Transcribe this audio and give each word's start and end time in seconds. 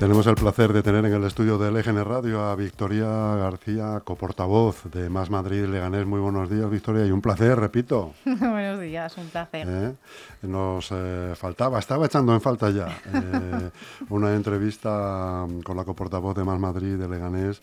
Tenemos 0.00 0.26
el 0.26 0.34
placer 0.34 0.72
de 0.72 0.82
tener 0.82 1.04
en 1.04 1.12
el 1.12 1.24
estudio 1.24 1.58
de 1.58 1.70
LGN 1.70 2.02
Radio 2.06 2.40
a 2.40 2.56
Victoria 2.56 3.06
García, 3.36 4.00
coportavoz 4.02 4.84
de 4.84 5.10
Más 5.10 5.28
Madrid 5.28 5.66
Leganés. 5.66 6.06
Muy 6.06 6.20
buenos 6.20 6.48
días, 6.48 6.70
Victoria, 6.70 7.04
y 7.04 7.10
un 7.10 7.20
placer, 7.20 7.60
repito. 7.60 8.14
buenos 8.24 8.80
días, 8.80 9.14
un 9.18 9.28
placer. 9.28 9.68
¿Eh? 9.68 9.92
Nos 10.40 10.88
eh, 10.90 11.34
faltaba, 11.36 11.78
estaba 11.78 12.06
echando 12.06 12.32
en 12.32 12.40
falta 12.40 12.70
ya 12.70 12.88
eh, 13.12 13.70
una 14.08 14.34
entrevista 14.34 15.46
con 15.62 15.76
la 15.76 15.84
coportavoz 15.84 16.34
de 16.34 16.44
Más 16.44 16.58
Madrid 16.58 16.96
de 16.96 17.06
Leganés 17.06 17.60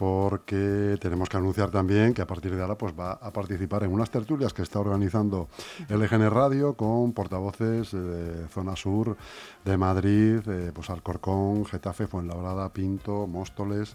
porque 0.00 0.96
tenemos 0.98 1.28
que 1.28 1.36
anunciar 1.36 1.70
también 1.70 2.14
que 2.14 2.22
a 2.22 2.26
partir 2.26 2.56
de 2.56 2.62
ahora 2.62 2.78
pues, 2.78 2.94
va 2.98 3.12
a 3.12 3.30
participar 3.34 3.84
en 3.84 3.92
unas 3.92 4.10
tertulias 4.10 4.54
que 4.54 4.62
está 4.62 4.80
organizando 4.80 5.50
LGN 5.90 6.30
Radio 6.30 6.72
con 6.72 7.12
portavoces 7.12 7.92
de 7.92 8.48
Zona 8.48 8.76
Sur, 8.76 9.18
de 9.62 9.76
Madrid, 9.76 10.40
pues 10.72 10.88
Alcorcón, 10.88 11.66
Getafe, 11.66 12.06
Fuenlabrada, 12.06 12.70
Pinto, 12.70 13.26
Móstoles. 13.26 13.94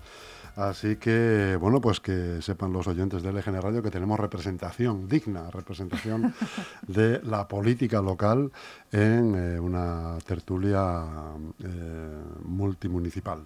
Así 0.55 0.95
que, 0.95 1.57
bueno, 1.59 1.81
pues 1.81 1.99
que 1.99 2.41
sepan 2.41 2.71
los 2.71 2.87
oyentes 2.87 3.21
de 3.21 3.31
LGN 3.33 3.61
Radio 3.61 3.83
que 3.83 3.91
tenemos 3.91 4.17
representación 4.17 5.07
digna, 5.07 5.51
representación 5.51 6.33
de 6.87 7.21
la 7.23 7.47
política 7.47 8.01
local 8.01 8.51
en 8.91 9.35
eh, 9.35 9.59
una 9.59 10.17
tertulia 10.25 11.03
eh, 11.61 12.23
multimunicipal. 12.43 13.43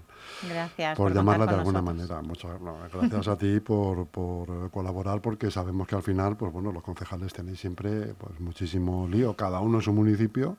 Gracias. 0.47 0.95
Por, 0.95 1.13
llamarla 1.13 1.47
de 1.47 1.55
alguna 1.55 1.81
manera. 1.81 2.21
Muchas 2.21 2.51
gracias 2.93 3.27
a 3.27 3.37
ti 3.37 3.59
por, 3.59 4.05
por, 4.07 4.69
colaborar 4.69 5.19
porque 5.21 5.49
sabemos 5.49 5.87
que 5.87 5.95
al 5.95 6.03
final, 6.03 6.37
pues 6.37 6.53
bueno, 6.53 6.71
los 6.71 6.83
concejales 6.83 7.33
tenéis 7.33 7.59
siempre 7.59 8.13
pues 8.17 8.39
muchísimo 8.39 9.07
lío, 9.07 9.35
cada 9.35 9.61
uno 9.61 9.79
en 9.79 9.83
su 9.83 9.93
municipio 9.93 10.57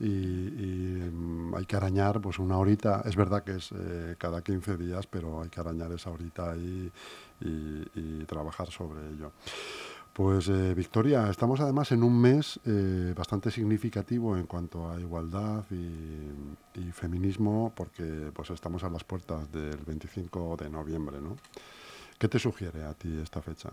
y, 0.00 1.10
mm, 1.12 1.54
hay 1.54 1.66
que 1.66 1.76
arañar 1.76 2.20
pues 2.20 2.38
una 2.38 2.56
horita, 2.58 3.02
es 3.04 3.16
verdad 3.16 3.44
que 3.44 3.56
es 3.56 3.70
eh, 3.72 4.16
cada 4.18 4.42
15 4.42 4.76
días, 4.76 5.06
pero 5.06 5.42
hay 5.42 5.50
que 5.50 5.60
arañar 5.60 5.92
esa 5.92 6.10
horita 6.10 6.56
y, 6.56 6.90
trabajar 8.26 8.70
sobre 8.70 9.00
ello. 9.08 9.32
Pues 10.12 10.48
eh, 10.48 10.74
Victoria, 10.74 11.28
estamos 11.30 11.60
además 11.60 11.90
en 11.92 12.02
un 12.02 12.20
mes 12.20 12.60
eh, 12.64 13.12
bastante 13.16 13.50
significativo 13.50 14.36
en 14.36 14.46
cuanto 14.46 14.88
a 14.90 15.00
igualdad 15.00 15.64
y, 15.70 16.80
y, 16.80 16.92
feminismo, 16.92 17.72
porque 17.74 18.30
pues 18.32 18.50
estamos 18.50 18.84
a 18.84 18.90
las 18.90 19.04
puertas 19.04 19.50
del 19.50 19.78
25 19.78 20.56
de 20.58 20.70
noviembre, 20.70 21.20
¿no? 21.20 21.36
¿Qué 22.18 22.28
te 22.28 22.38
sugiere 22.38 22.84
a 22.84 22.94
ti 22.94 23.18
esta 23.22 23.40
fecha? 23.40 23.70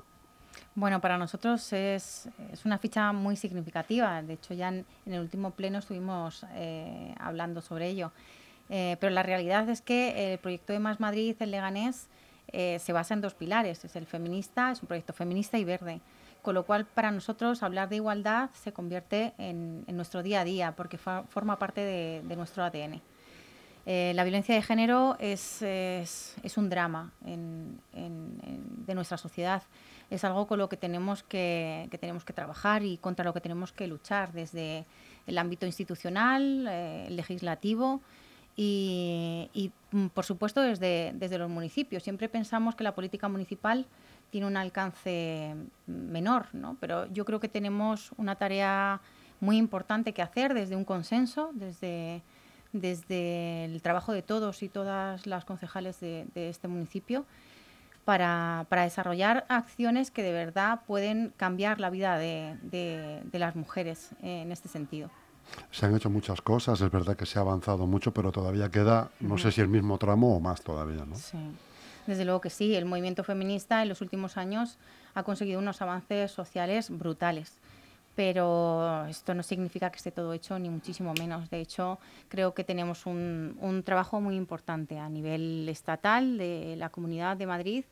Bueno, 0.78 1.02
para 1.02 1.18
nosotros 1.18 1.74
es, 1.74 2.30
una 2.64 2.78
ficha 2.78 3.12
muy 3.12 3.36
significativa. 3.36 4.22
De 4.22 4.34
hecho, 4.34 4.54
ya 4.54 4.68
en, 4.68 4.86
el 5.08 5.22
último 5.22 5.50
pleno 5.50 5.80
estuvimos 5.80 6.46
eh, 6.54 7.16
hablando 7.18 7.62
sobre 7.62 7.88
ello. 7.88 8.12
Eh, 8.70 8.96
pero 9.00 9.12
la 9.12 9.24
realidad 9.24 9.68
es 9.70 9.82
que 9.82 10.34
el 10.34 10.38
proyecto 10.38 10.74
de 10.74 10.78
Más 10.78 11.00
Madrid, 11.00 11.36
el 11.40 11.50
Leganés, 11.50 12.06
eh, 12.50 12.78
se 12.78 12.94
basa 12.94 13.16
en 13.16 13.22
dos 13.22 13.34
pilares. 13.34 13.84
Es 13.86 13.96
el 13.96 14.06
feminista, 14.06 14.70
es 14.70 14.84
un 14.84 14.88
proyecto 14.88 15.14
feminista 15.14 15.58
y 15.58 15.64
verde. 15.64 16.00
Con 16.44 16.54
lo 16.54 16.64
cual, 16.64 16.86
para 16.86 17.10
nosotros, 17.10 17.64
hablar 17.64 17.90
de 17.90 17.96
igualdad 17.96 18.52
se 18.52 18.72
convierte 18.72 19.34
en, 19.40 19.84
nuestro 19.88 20.22
día 20.22 20.42
a 20.42 20.44
día, 20.44 20.74
porque 20.76 21.00
forma 21.00 21.58
parte 21.58 21.82
de, 21.82 22.36
nuestro 22.36 22.64
ADN. 22.64 23.02
la 23.88 24.24
violencia 24.24 24.54
de 24.54 24.62
género 24.62 25.18
es, 25.20 25.64
un 26.56 26.70
drama 26.70 27.14
de 27.24 28.94
nuestra 28.94 29.18
sociedad 29.18 29.64
es 30.10 30.24
algo 30.24 30.48
con 30.48 30.60
lo 30.60 30.70
que 30.70 30.78
tenemos 30.78 31.24
que, 31.24 31.90
tenemos 32.00 32.24
que 32.24 32.34
trabajar 32.34 32.84
y 32.84 32.98
contra 32.98 33.26
lo 33.26 33.34
que 33.34 33.42
tenemos 33.42 33.74
que 33.74 33.88
luchar 33.88 34.32
desde 34.32 34.86
el 35.26 35.38
ámbito 35.38 35.66
institucional, 35.66 36.68
eh, 36.70 37.08
legislativo 37.10 38.02
y, 38.56 39.72
mm, 39.92 40.08
por 40.08 40.26
supuesto, 40.26 40.62
desde, 40.62 41.12
desde 41.16 41.38
los 41.38 41.50
municipios. 41.50 42.04
Siempre 42.04 42.30
pensamos 42.30 42.76
que 42.76 42.84
la 42.84 42.96
política 42.96 43.28
municipal 43.28 43.86
tiene 44.32 44.48
un 44.48 44.58
alcance 44.58 45.56
menor, 45.86 46.48
¿no? 46.54 46.78
pero 46.80 47.06
yo 47.14 47.24
creo 47.26 47.40
que 47.40 47.50
tenemos 47.50 48.12
una 48.18 48.36
tarea 48.36 49.02
muy 49.40 49.58
importante 49.58 50.14
que 50.14 50.22
hacer 50.22 50.54
desde 50.54 50.76
un 50.76 50.86
consenso, 50.86 51.52
desde, 51.54 52.24
desde 52.74 53.66
el 53.66 53.82
trabajo 53.82 54.12
de 54.12 54.24
todos 54.24 54.64
y 54.64 54.70
todas 54.70 55.28
las 55.28 55.46
concejales 55.46 56.00
de, 56.00 56.26
de 56.34 56.50
este 56.50 56.68
municipio 56.68 57.26
para, 58.08 58.66
para, 58.70 58.84
desarrollar 58.84 59.46
acciones 59.50 60.12
que 60.12 60.24
de 60.24 60.32
verdad 60.32 60.80
pueden 60.88 61.34
cambiar 61.36 61.82
la 61.82 61.90
vida 61.90 62.18
de, 62.18 62.56
de, 62.62 63.38
las 63.38 63.58
mujeres 63.58 64.12
en 64.22 64.50
este 64.54 64.70
sentido. 64.70 65.10
Se 65.72 65.86
han 65.86 65.94
hecho 65.94 66.10
muchas 66.10 66.40
cosas, 66.42 66.80
es 66.80 66.90
verdad 66.90 67.18
que 67.18 67.26
se 67.26 67.38
ha 67.38 67.42
avanzado 67.42 67.86
mucho, 67.86 68.14
pero 68.14 68.32
todavía 68.32 68.72
queda, 68.72 69.10
no 69.20 69.38
sé 69.38 69.52
si 69.52 69.60
el 69.60 69.68
mismo 69.68 69.98
tramo 69.98 70.38
o 70.38 70.40
más 70.40 70.62
todavía, 70.62 71.04
¿no? 71.04 71.18
Sí, 71.18 71.38
desde 72.06 72.24
luego 72.24 72.40
que 72.40 72.50
sí. 72.50 72.76
El 72.76 72.86
movimiento 72.86 73.26
feminista 73.26 73.84
en 73.84 73.90
los 73.90 74.00
últimos 74.00 74.38
años 74.38 74.78
ha 75.14 75.24
conseguido 75.24 75.60
unos 75.60 75.82
avances 75.82 76.32
sociales 76.32 76.90
brutales 76.90 77.60
pero 78.16 79.06
esto 79.06 79.36
no 79.36 79.44
significa 79.44 79.92
que 79.92 79.98
esté 79.98 80.10
todo 80.10 80.34
hecho, 80.34 80.58
ni 80.58 80.72
muchísimo 80.72 81.14
menos. 81.20 81.52
De 81.52 81.62
hecho, 81.62 82.00
creo 82.30 82.56
que 82.56 82.64
tenemos 82.64 83.06
un, 83.06 83.56
un, 83.62 83.84
trabajo 83.84 84.20
muy 84.20 84.36
importante 84.36 84.98
a 84.98 85.08
nivel 85.08 85.70
estatal 85.70 86.40
de 86.40 86.76
la 86.78 86.90
Comunidad 86.90 87.38
de 87.38 87.46
Madrid 87.46 87.86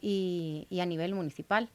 y, 0.00 0.66
a 0.80 0.86
nivel 0.86 1.14
municipal. 1.14 1.68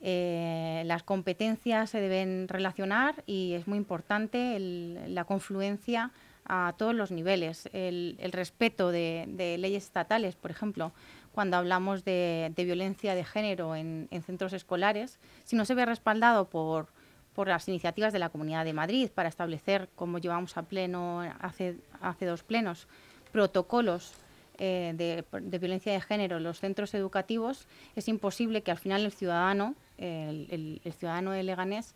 Eh, 0.00 0.82
las 0.86 1.02
competencias 1.02 1.90
se 1.90 2.00
deben 2.00 2.48
relacionar 2.48 3.24
y 3.26 3.54
es 3.54 3.66
muy 3.66 3.78
importante 3.78 4.58
la 4.58 5.24
confluencia 5.24 6.12
a 6.48 6.74
todos 6.76 6.94
los 6.94 7.10
niveles, 7.10 7.68
el, 7.72 8.16
respeto 8.32 8.90
de, 8.90 9.56
leyes 9.58 9.84
estatales, 9.84 10.36
por 10.36 10.50
ejemplo, 10.50 10.92
cuando 11.32 11.56
hablamos 11.56 12.04
de, 12.04 12.52
violencia 12.56 13.14
de 13.14 13.24
género 13.24 13.74
en, 13.74 14.08
centros 14.24 14.52
escolares, 14.52 15.18
si 15.44 15.56
no 15.56 15.64
se 15.64 15.74
ve 15.74 15.84
respaldado 15.84 16.48
por, 16.48 16.88
por 17.34 17.48
las 17.48 17.66
iniciativas 17.68 18.12
de 18.12 18.18
la 18.18 18.28
Comunidad 18.28 18.64
de 18.64 18.72
Madrid 18.72 19.10
para 19.12 19.28
establecer, 19.28 19.88
como 19.94 20.18
llevamos 20.18 20.56
a 20.56 20.62
pleno 20.62 21.20
hace, 21.40 21.78
hace 22.00 22.26
dos 22.26 22.42
plenos, 22.42 22.86
protocolos 23.32 24.14
eh, 24.58 24.92
de, 24.96 25.58
violencia 25.58 25.92
de 25.92 26.00
género 26.00 26.36
en 26.38 26.44
los 26.44 26.60
centros 26.60 26.94
educativos, 26.94 27.66
es 27.94 28.08
imposible 28.08 28.62
que 28.62 28.70
al 28.70 28.78
final 28.78 29.04
el 29.04 29.12
ciudadano, 29.12 29.74
el, 29.98 30.80
ciudadano 30.98 31.32
de 31.32 31.42
Leganés, 31.42 31.94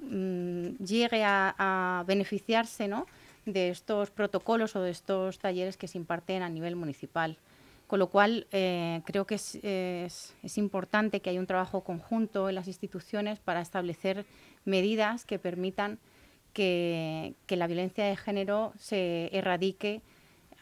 mm, 0.00 0.84
llegue 0.84 1.22
a, 1.24 2.04
beneficiarse 2.06 2.88
¿no? 2.88 3.06
de 3.46 3.70
estos 3.70 4.10
protocolos 4.10 4.76
o 4.76 4.82
de 4.82 4.90
estos 4.90 5.38
talleres 5.38 5.76
que 5.76 5.88
se 5.88 5.98
imparten 5.98 6.42
a 6.42 6.48
nivel 6.48 6.76
municipal. 6.76 7.36
Con 7.86 7.98
lo 7.98 8.08
cual, 8.08 8.46
eh, 8.50 9.02
creo 9.04 9.26
que 9.26 9.34
es, 9.34 10.34
importante 10.56 11.20
que 11.20 11.30
haya 11.30 11.40
un 11.40 11.46
trabajo 11.46 11.82
conjunto 11.82 12.48
en 12.48 12.54
las 12.54 12.66
instituciones 12.66 13.38
para 13.40 13.60
establecer 13.60 14.24
medidas 14.64 15.24
que 15.26 15.38
permitan 15.38 15.98
que 16.52 17.34
la 17.48 17.66
violencia 17.66 18.04
de 18.04 18.16
género 18.16 18.72
se 18.78 19.28
erradique 19.36 20.02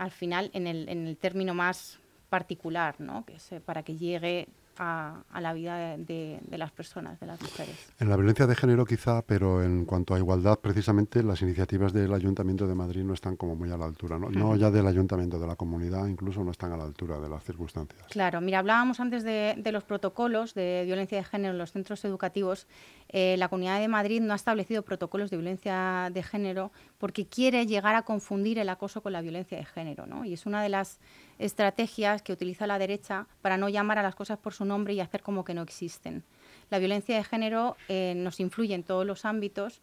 al 0.02 0.10
final 0.10 0.50
en 0.52 0.66
el, 0.66 0.88
en 0.88 1.06
el 1.06 1.16
término 1.16 1.54
más 1.54 2.00
particular, 2.28 2.96
¿no? 2.98 3.24
que 3.24 3.36
es, 3.36 3.50
para 3.64 3.82
que 3.84 3.96
llegue 3.96 4.48
a, 4.78 5.40
la 5.40 5.52
vida 5.52 5.96
de, 5.96 6.40
las 6.50 6.70
personas, 6.72 7.18
de 7.20 7.26
las 7.26 7.40
mujeres. 7.40 7.76
En 7.98 8.08
la 8.08 8.16
violencia 8.16 8.46
de 8.46 8.54
género 8.54 8.84
quizá, 8.84 9.22
pero 9.22 9.62
en 9.62 9.84
cuanto 9.84 10.14
a 10.14 10.18
igualdad, 10.18 10.58
precisamente 10.58 11.22
las 11.22 11.42
iniciativas 11.42 11.92
del 11.92 12.12
Ayuntamiento 12.12 12.66
de 12.66 12.74
Madrid 12.74 13.02
no 13.04 13.14
están 13.14 13.36
como 13.36 13.54
muy 13.54 13.70
a 13.70 13.76
la 13.76 13.84
altura, 13.84 14.18
¿no? 14.18 14.30
no 14.30 14.56
ya 14.56 14.70
del 14.70 14.86
Ayuntamiento, 14.86 15.38
de 15.38 15.46
la 15.46 15.56
comunidad, 15.56 16.06
incluso 16.06 16.42
no 16.42 16.50
están 16.50 16.72
a 16.72 16.76
la 16.76 16.84
altura 16.84 17.18
de 17.20 17.28
las 17.28 17.44
circunstancias. 17.44 18.02
Claro, 18.10 18.40
mira, 18.40 18.58
hablábamos 18.58 19.00
antes 19.00 19.24
de, 19.24 19.62
los 19.72 19.84
protocolos 19.84 20.54
de 20.54 20.82
violencia 20.84 21.18
de 21.18 21.24
género 21.24 21.52
en 21.52 21.58
los 21.58 21.72
centros 21.72 22.04
educativos. 22.04 22.66
Eh, 23.12 23.36
la 23.38 23.48
Comunidad 23.48 23.78
de 23.78 23.88
Madrid 23.88 24.22
no 24.22 24.32
ha 24.32 24.36
establecido 24.36 24.82
protocolos 24.82 25.30
de 25.30 25.36
violencia 25.36 26.08
de 26.12 26.22
género 26.22 26.72
porque 26.98 27.26
quiere 27.26 27.66
llegar 27.66 27.94
a 27.94 28.02
confundir 28.02 28.58
el 28.58 28.68
acoso 28.70 29.02
con 29.02 29.12
la 29.12 29.20
violencia 29.20 29.58
de 29.58 29.66
género, 29.66 30.06
¿no? 30.06 30.24
Y 30.24 30.32
es 30.32 30.46
una 30.46 30.62
de 30.62 30.70
las 30.70 30.98
estrategias 31.38 32.22
que 32.22 32.32
utiliza 32.32 32.66
la 32.66 32.78
derecha 32.78 33.26
para 33.42 33.58
no 33.58 33.68
llamar 33.68 33.98
a 33.98 34.02
las 34.02 34.14
cosas 34.14 34.38
por 34.38 34.54
su 34.54 34.64
nombre 34.64 34.94
y 34.94 35.00
hacer 35.00 35.22
como 35.22 35.44
que 35.44 35.52
no 35.52 35.62
existen. 35.62 36.24
La 36.70 36.78
violencia 36.78 37.16
de 37.16 37.24
género 37.24 37.76
eh, 37.88 38.14
nos 38.16 38.40
influye 38.40 38.74
en 38.74 38.82
todos 38.82 39.04
los 39.04 39.26
ámbitos 39.26 39.82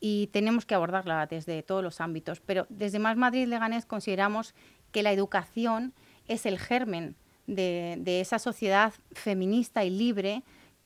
y 0.00 0.26
tenemos 0.32 0.66
que 0.66 0.74
abordarla 0.74 1.26
desde 1.26 1.62
todos 1.62 1.82
los 1.82 2.00
ámbitos. 2.00 2.40
Pero 2.40 2.66
desde 2.68 2.98
Más 2.98 3.16
Madrid 3.16 3.46
Leganés 3.46 3.86
consideramos 3.86 4.54
que 4.90 5.02
la 5.02 5.12
educación 5.12 5.94
es 6.26 6.44
el 6.44 6.58
germen 6.58 7.16
de, 7.46 8.20
esa 8.20 8.38
sociedad 8.38 8.92
feminista 9.12 9.84
y 9.84 9.90
libre 9.90 10.42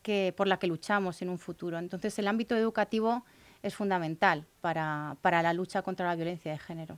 que, 0.08 0.32
por 0.34 0.46
la 0.46 0.58
que 0.58 0.66
luchamos 0.66 1.20
en 1.20 1.28
un 1.28 1.38
futuro. 1.38 1.78
Entonces, 1.78 2.18
el 2.18 2.28
ámbito 2.28 2.56
educativo 2.56 3.26
es 3.62 3.74
fundamental 3.74 4.46
para, 4.62 5.18
para 5.20 5.42
la 5.42 5.52
lucha 5.52 5.82
contra 5.82 6.06
la 6.06 6.14
violencia 6.14 6.50
de 6.50 6.56
género. 6.56 6.96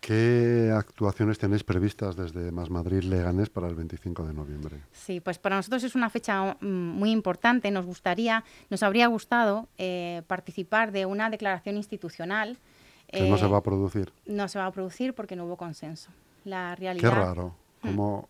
¿Qué 0.00 0.72
actuaciones 0.76 1.38
tenéis 1.38 1.62
previstas 1.62 2.16
desde 2.16 2.50
Más 2.50 2.68
Madrid 2.68 3.04
Leganés 3.04 3.50
para 3.50 3.68
el 3.68 3.76
25 3.76 4.26
de 4.26 4.34
noviembre? 4.34 4.80
Sí, 4.90 5.20
pues 5.20 5.38
para 5.38 5.54
nosotros 5.54 5.84
es 5.84 5.94
una 5.94 6.10
fecha 6.10 6.56
mm, 6.60 6.66
muy 6.66 7.12
importante. 7.12 7.70
Nos 7.70 7.86
gustaría, 7.86 8.42
nos 8.68 8.82
habría 8.82 9.06
gustado 9.06 9.68
eh, 9.78 10.22
participar 10.26 10.90
de 10.90 11.06
una 11.06 11.30
declaración 11.30 11.76
institucional. 11.76 12.58
Que 13.06 13.30
no 13.30 13.38
se 13.38 13.46
va 13.46 13.58
a 13.58 13.62
producir. 13.62 14.12
No 14.26 14.48
se 14.48 14.58
va 14.58 14.66
a 14.66 14.72
producir 14.72 15.14
porque 15.14 15.36
no 15.36 15.44
hubo 15.44 15.56
consenso. 15.56 16.10
La 16.44 16.74
realidad. 16.74 17.10
Qué 17.10 17.14
raro. 17.14 17.54
¿Cómo? 17.80 18.28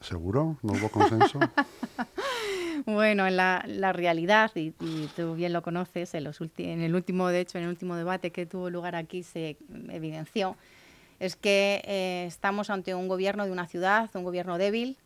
¿Seguro? 0.00 0.56
¿No 0.62 0.74
hubo 0.74 0.88
consenso? 0.90 1.40
bueno, 2.94 3.26
en 3.26 3.36
la, 3.36 3.92
realidad, 3.92 4.50
y, 4.54 4.70
tú 5.14 5.34
bien 5.34 5.52
lo 5.52 5.62
conoces, 5.62 6.14
en, 6.14 6.24
los 6.24 6.40
en 6.40 6.80
el 6.80 6.94
último, 6.94 7.28
de 7.28 7.40
hecho, 7.40 7.58
en 7.58 7.64
el 7.64 7.70
último 7.70 7.96
debate 7.96 8.30
que 8.30 8.46
tuvo 8.46 8.70
lugar 8.70 8.96
aquí 8.96 9.22
se 9.22 9.58
evidenció, 9.90 10.56
es 11.20 11.36
que 11.36 11.82
eh, 11.84 12.24
estamos 12.26 12.70
ante 12.70 12.94
un 12.94 13.06
gobierno 13.06 13.44
de 13.44 13.52
una 13.52 13.66
ciudad, 13.66 14.08
un 14.14 14.24
gobierno 14.24 14.56
débil, 14.56 14.96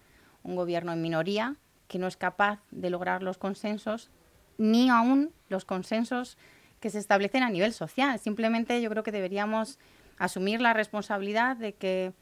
un 0.45 0.55
gobierno 0.55 0.93
en 0.93 1.03
minoría, 1.03 1.57
que 1.89 1.99
no 1.99 2.07
es 2.07 2.17
capaz 2.17 2.61
de 2.71 2.89
lograr 2.89 3.23
los 3.23 3.37
consensos, 3.37 4.11
ni 4.59 4.89
aún 4.89 5.33
los 5.49 5.65
consensos 5.65 6.39
que 6.79 6.89
se 6.89 6.99
establecen 6.99 7.43
a 7.43 7.51
nivel 7.51 7.73
social. 7.73 8.19
Simplemente 8.21 8.81
yo 8.81 8.91
creo 8.91 9.03
que 9.03 9.13
deberíamos 9.13 9.81
asumir 10.19 10.61
la 10.61 10.73
responsabilidad 10.73 11.57
de 11.57 11.73
que 11.73 12.13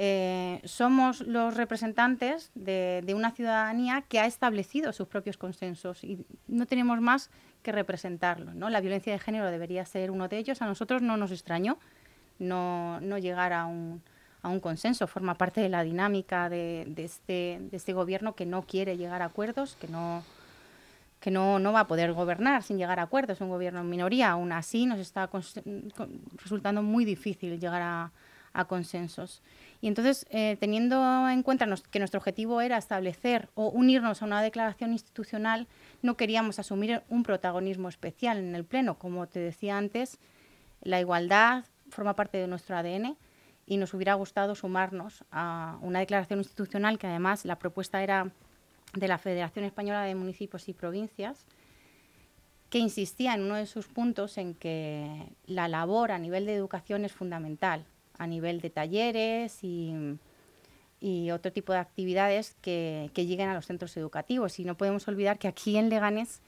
eh, 0.00 0.60
somos 0.62 1.22
los 1.22 1.56
representantes 1.56 2.52
de, 2.54 3.02
una 3.16 3.32
ciudadanía 3.32 4.02
que 4.02 4.20
ha 4.20 4.26
establecido 4.26 4.92
sus 4.92 5.08
propios 5.08 5.36
consensos 5.36 6.04
y 6.04 6.24
no 6.46 6.66
tenemos 6.66 7.00
más 7.00 7.30
que 7.64 7.72
representarlo. 7.72 8.54
¿no? 8.54 8.70
La 8.70 8.80
violencia 8.80 9.12
de 9.12 9.18
género 9.18 9.50
debería 9.50 9.84
ser 9.84 10.12
uno 10.12 10.28
de 10.28 10.38
ellos. 10.38 10.62
A 10.62 10.66
nosotros 10.66 11.02
no 11.02 11.16
nos 11.16 11.32
extrañó 11.32 11.78
no, 12.38 13.00
llegar 13.18 13.52
a 13.52 13.66
un, 13.66 14.00
a 14.42 14.50
un, 14.50 14.60
consenso. 14.60 15.08
Forma 15.08 15.34
parte 15.34 15.60
de 15.60 15.68
la 15.68 15.82
dinámica 15.82 16.48
de, 16.48 16.86
este, 16.96 17.58
de 17.60 17.76
este 17.76 17.92
gobierno 17.92 18.36
que 18.36 18.46
no 18.46 18.62
quiere 18.62 18.96
llegar 18.96 19.20
a 19.20 19.24
acuerdos, 19.24 19.76
que 19.80 19.88
no 19.88 20.22
que 21.18 21.32
no, 21.32 21.60
va 21.72 21.80
a 21.80 21.88
poder 21.88 22.12
gobernar 22.12 22.62
sin 22.62 22.78
llegar 22.78 23.00
a 23.00 23.02
acuerdos, 23.02 23.40
un 23.40 23.48
gobierno 23.48 23.80
en 23.80 23.90
minoría. 23.90 24.30
Aún 24.30 24.52
así 24.52 24.86
nos 24.86 25.00
está 25.00 25.28
resultando 26.36 26.84
muy 26.84 27.04
difícil 27.04 27.58
llegar 27.58 27.82
a 27.82 28.64
consensos. 28.66 29.42
Y 29.80 29.86
entonces, 29.86 30.26
eh, 30.30 30.56
teniendo 30.58 31.28
en 31.28 31.42
cuenta 31.42 31.66
que 31.90 31.98
nuestro 32.00 32.18
objetivo 32.18 32.60
era 32.60 32.78
establecer 32.78 33.48
o 33.54 33.68
unirnos 33.68 34.22
a 34.22 34.24
una 34.24 34.42
declaración 34.42 34.92
institucional, 34.92 35.68
no 36.02 36.16
queríamos 36.16 36.58
asumir 36.58 37.02
un 37.08 37.22
protagonismo 37.22 37.88
especial 37.88 38.38
en 38.38 38.54
el 38.56 38.64
Pleno. 38.64 38.98
Como 38.98 39.28
te 39.28 39.38
decía 39.38 39.78
antes, 39.78 40.18
la 40.82 40.98
igualdad 41.00 41.64
forma 41.90 42.14
parte 42.14 42.38
de 42.38 42.48
nuestro 42.48 42.76
ADN 42.76 43.16
y 43.66 43.76
nos 43.76 43.94
hubiera 43.94 44.14
gustado 44.14 44.54
sumarnos 44.54 45.24
a 45.30 45.78
una 45.80 46.00
declaración 46.00 46.40
institucional 46.40 46.98
que 46.98 47.06
además 47.06 47.44
la 47.44 47.58
propuesta 47.58 48.02
era 48.02 48.32
de 48.94 49.08
la 49.08 49.18
Federación 49.18 49.64
Española 49.64 50.02
de 50.02 50.14
Municipios 50.14 50.68
y 50.68 50.72
Provincias, 50.72 51.44
que 52.70 52.78
insistía 52.78 53.34
en 53.34 53.42
uno 53.42 53.54
de 53.54 53.66
sus 53.66 53.86
puntos 53.86 54.38
en 54.38 54.54
que 54.54 55.32
la 55.46 55.68
labor 55.68 56.10
a 56.10 56.18
nivel 56.18 56.46
de 56.46 56.54
educación 56.54 57.04
es 57.04 57.12
fundamental, 57.12 57.84
a 58.18 58.26
nivel 58.26 58.60
de 58.60 58.70
talleres 58.70 59.60
y, 59.62 60.18
otro 61.32 61.52
tipo 61.52 61.72
de 61.72 61.78
actividades 61.78 62.56
que, 62.60 63.10
lleguen 63.14 63.48
a 63.48 63.54
los 63.54 63.66
centros 63.66 63.96
educativos. 63.96 64.58
Y 64.58 64.64
no 64.64 64.76
podemos 64.76 65.06
olvidar 65.08 65.38
que 65.38 65.48
aquí 65.48 65.76
en 65.76 65.88
Leganés 65.88 66.42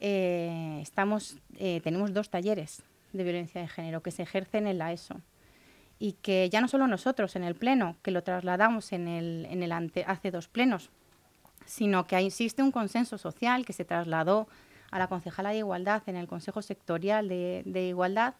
eh, 0.00 0.78
estamos, 0.80 1.36
eh, 1.58 1.80
tenemos 1.84 2.12
dos 2.12 2.30
talleres 2.30 2.82
de 3.12 3.24
violencia 3.24 3.60
de 3.60 3.68
género 3.68 4.02
que 4.02 4.10
se 4.10 4.22
ejercen 4.22 4.66
en 4.66 4.78
la 4.78 4.92
ESO 4.92 5.20
y 5.98 6.14
que 6.14 6.48
ya 6.50 6.60
no 6.60 6.68
solo 6.68 6.88
nosotros 6.88 7.36
en 7.36 7.44
el 7.44 7.54
pleno, 7.54 7.96
que 8.02 8.10
lo 8.10 8.22
trasladamos 8.22 8.92
en 8.92 9.06
el, 9.06 9.46
en 9.50 9.62
el 9.62 9.70
hace 9.70 10.30
dos 10.30 10.48
plenos, 10.48 10.90
sino 11.64 12.06
que 12.06 12.16
existe 12.18 12.62
un 12.62 12.72
consenso 12.72 13.18
social 13.18 13.64
que 13.64 13.72
se 13.72 13.84
trasladó 13.84 14.48
a 14.90 14.98
la 14.98 15.08
concejala 15.08 15.50
de 15.50 15.58
Igualdad 15.58 16.02
en 16.06 16.16
el 16.16 16.26
Consejo 16.26 16.60
Sectorial 16.62 17.28
de, 17.28 17.86
Igualdad, 17.88 18.34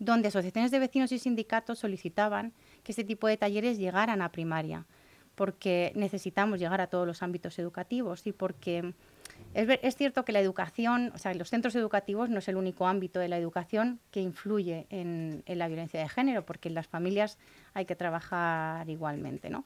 donde 0.00 0.28
asociaciones 0.28 0.72
de 0.72 0.80
vecinos 0.80 1.12
y 1.12 1.18
sindicatos 1.20 1.78
solicitaban 1.78 2.52
que 2.82 2.90
este 2.90 3.04
tipo 3.04 3.28
de 3.28 3.36
talleres 3.36 3.78
llegaran 3.78 4.22
a 4.22 4.32
primaria, 4.32 4.86
porque 5.36 5.92
necesitamos 5.94 6.58
llegar 6.58 6.80
a 6.80 6.88
todos 6.88 7.06
los 7.06 7.22
ámbitos 7.22 7.58
educativos 7.58 8.26
y 8.26 8.32
porque 8.32 8.94
es, 9.54 9.96
cierto 9.96 10.24
que 10.24 10.32
la 10.32 10.40
educación, 10.40 11.12
o 11.14 11.18
sea, 11.18 11.34
los 11.34 11.50
centros 11.50 11.74
educativos 11.74 12.30
no 12.30 12.38
es 12.38 12.48
el 12.48 12.56
único 12.56 12.86
ámbito 12.86 13.20
de 13.20 13.28
la 13.28 13.36
educación 13.36 14.00
que 14.10 14.20
influye 14.20 14.86
en, 14.90 15.42
en 15.46 15.58
la 15.58 15.68
violencia 15.68 16.00
de 16.00 16.08
género, 16.08 16.46
porque 16.46 16.68
en 16.68 16.74
las 16.74 16.86
familias 16.86 17.38
hay 17.74 17.84
que 17.84 17.94
trabajar 17.94 18.88
igualmente, 18.88 19.50
¿no? 19.50 19.64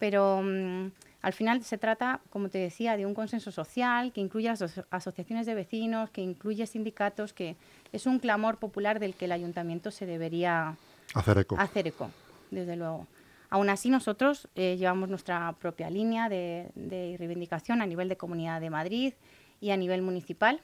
Pero 0.00 0.42
mm, 0.42 0.90
al 1.22 1.32
final 1.32 1.62
se 1.62 1.78
trata, 1.78 2.20
como 2.30 2.48
te 2.48 2.58
decía, 2.58 2.96
de 2.96 3.06
un 3.06 3.14
consenso 3.14 3.52
social 3.52 4.12
que 4.12 4.20
incluye 4.20 4.48
asociaciones 4.48 5.46
de 5.46 5.54
vecinos, 5.54 6.10
que 6.10 6.22
incluye 6.22 6.66
sindicatos, 6.66 7.32
que 7.32 7.56
es 7.92 8.06
un 8.06 8.18
clamor 8.18 8.56
popular 8.56 8.98
del 8.98 9.14
que 9.14 9.26
el 9.26 9.32
ayuntamiento 9.32 9.92
se 9.92 10.06
debería 10.06 10.76
hacer 11.14 11.38
eco. 11.38 11.56
Hacer 11.58 11.86
eco, 11.86 12.10
desde 12.50 12.74
luego. 12.74 13.06
Aún 13.50 13.68
así, 13.68 13.90
nosotros 13.90 14.48
eh, 14.54 14.76
llevamos 14.78 15.10
nuestra 15.10 15.52
propia 15.58 15.90
línea 15.90 16.28
de, 16.28 16.70
reivindicación 17.18 17.82
a 17.82 17.86
nivel 17.86 18.08
de 18.08 18.16
Comunidad 18.16 18.60
de 18.60 18.70
Madrid 18.70 19.12
y 19.60 19.70
a 19.70 19.76
nivel 19.76 20.02
municipal. 20.02 20.60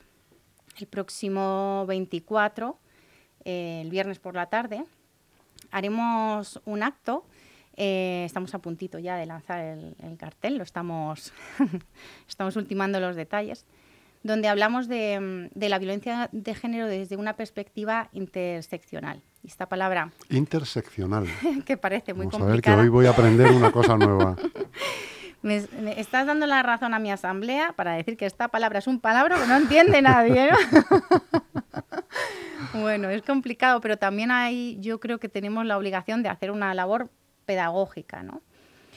El 0.78 0.86
próximo 0.86 1.84
24, 1.86 2.78
eh, 3.44 3.80
el 3.82 3.90
viernes 3.90 4.18
por 4.20 4.34
la 4.34 4.46
tarde, 4.46 4.84
haremos 5.70 6.60
un 6.64 6.82
acto 6.82 7.26
eh, 7.76 8.22
estamos 8.24 8.54
a 8.54 8.58
puntito 8.58 8.98
ya 8.98 9.16
de 9.16 9.26
lanzar 9.26 9.60
el, 9.60 10.16
cartel, 10.16 10.56
lo 10.56 10.62
estamos, 10.62 11.32
estamos 12.28 12.56
ultimando 12.56 13.00
los 13.00 13.16
detalles, 13.16 13.66
donde 14.22 14.48
hablamos 14.48 14.88
de, 14.88 15.50
la 15.54 15.78
violencia 15.78 16.30
de 16.32 16.54
género 16.54 16.86
desde 16.86 17.16
una 17.16 17.34
perspectiva 17.36 18.08
interseccional. 18.12 19.22
Y 19.42 19.48
esta 19.48 19.66
palabra... 19.66 20.10
Interseccional. 20.30 21.26
que 21.66 21.76
parece 21.76 22.14
muy 22.14 22.26
Vamos 22.26 22.48
a 22.48 22.50
ver 22.50 22.62
que 22.62 22.70
hoy 22.70 22.88
voy 22.88 23.06
a 23.06 23.10
aprender 23.10 23.50
una 23.52 23.70
cosa 23.70 23.96
nueva. 23.96 24.36
Me, 25.42 25.58
estás 25.96 26.26
dando 26.26 26.46
la 26.46 26.62
razón 26.64 26.92
a 26.92 26.98
mi 26.98 27.12
asamblea 27.12 27.72
para 27.76 27.92
decir 27.92 28.16
que 28.16 28.26
esta 28.26 28.48
palabra 28.48 28.80
es 28.80 28.88
un 28.88 28.98
palabra 28.98 29.38
que 29.38 29.46
no 29.46 29.56
entiende 29.56 30.02
nadie. 30.02 30.50
bueno, 32.72 33.10
es 33.10 33.22
complicado, 33.22 33.80
pero 33.80 33.96
también 33.96 34.32
hay, 34.32 34.76
yo 34.80 34.98
creo 34.98 35.20
que 35.20 35.28
tenemos 35.28 35.64
la 35.64 35.78
obligación 35.78 36.24
de 36.24 36.30
hacer 36.30 36.50
una 36.50 36.74
labor 36.74 37.10
pedagógica. 37.46 38.22
¿no? 38.22 38.42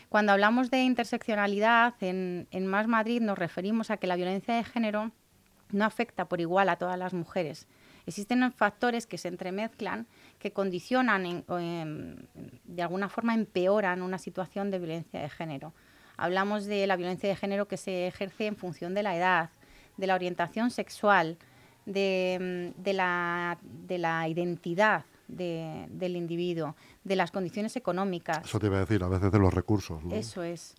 Cuando 0.10 0.32
hablamos 0.32 0.72
de 0.72 0.84
interseccionalidad, 0.84 1.94
en, 2.02 2.48
Más 2.66 2.88
Madrid 2.88 3.22
nos 3.22 3.38
referimos 3.38 3.92
a 3.92 3.98
que 3.98 4.08
la 4.08 4.16
violencia 4.16 4.56
de 4.56 4.64
género 4.64 5.12
no 5.72 5.86
afecta 5.86 6.26
por 6.26 6.42
igual 6.42 6.68
a 6.70 6.78
todas 6.78 6.98
las 6.98 7.14
mujeres. 7.14 7.68
Existen 8.08 8.52
factores 8.52 9.06
que 9.06 9.20
se 9.20 9.28
entremezclan, 9.28 10.08
que 10.40 10.52
condicionan, 10.52 11.46
de 11.46 12.82
alguna 12.82 13.08
forma 13.08 13.36
empeoran 13.36 14.02
una 14.02 14.18
situación 14.18 14.72
de 14.72 14.80
violencia 14.80 15.22
de 15.22 15.30
género. 15.30 15.76
Hablamos 16.18 16.66
de 16.66 16.88
la 16.88 16.96
violencia 16.96 17.30
de 17.30 17.36
género 17.36 17.68
que 17.68 17.78
se 17.78 18.08
ejerce 18.08 18.48
en 18.48 18.56
función 18.56 18.96
de 18.96 19.04
la 19.04 19.16
edad, 19.16 19.52
de 19.98 20.08
la 20.08 20.16
orientación 20.16 20.72
sexual, 20.72 21.38
de, 21.86 22.74
la, 22.84 23.60
de 23.62 23.98
la 24.00 24.28
identidad 24.28 25.06
del 25.30 26.16
individuo, 26.16 26.76
de 27.04 27.16
las 27.16 27.32
condiciones 27.32 27.76
económicas. 27.76 28.46
Eso 28.46 28.60
te 28.60 28.66
iba 28.68 28.78
a 28.78 28.82
decir, 28.82 29.04
a 29.04 29.08
veces 29.08 29.32
de 29.32 29.40
los 29.40 29.54
recursos. 29.54 30.02
Eso 30.12 30.44
es. 30.44 30.76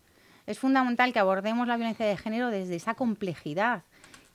Es 0.47 0.59
fundamental 0.59 1.13
que 1.13 1.19
abordemos 1.19 1.69
la 1.69 1.77
violencia 1.77 2.05
de 2.05 2.17
género 2.17 2.51
desde 2.51 2.75
esa 2.75 2.95
complejidad, 2.95 3.85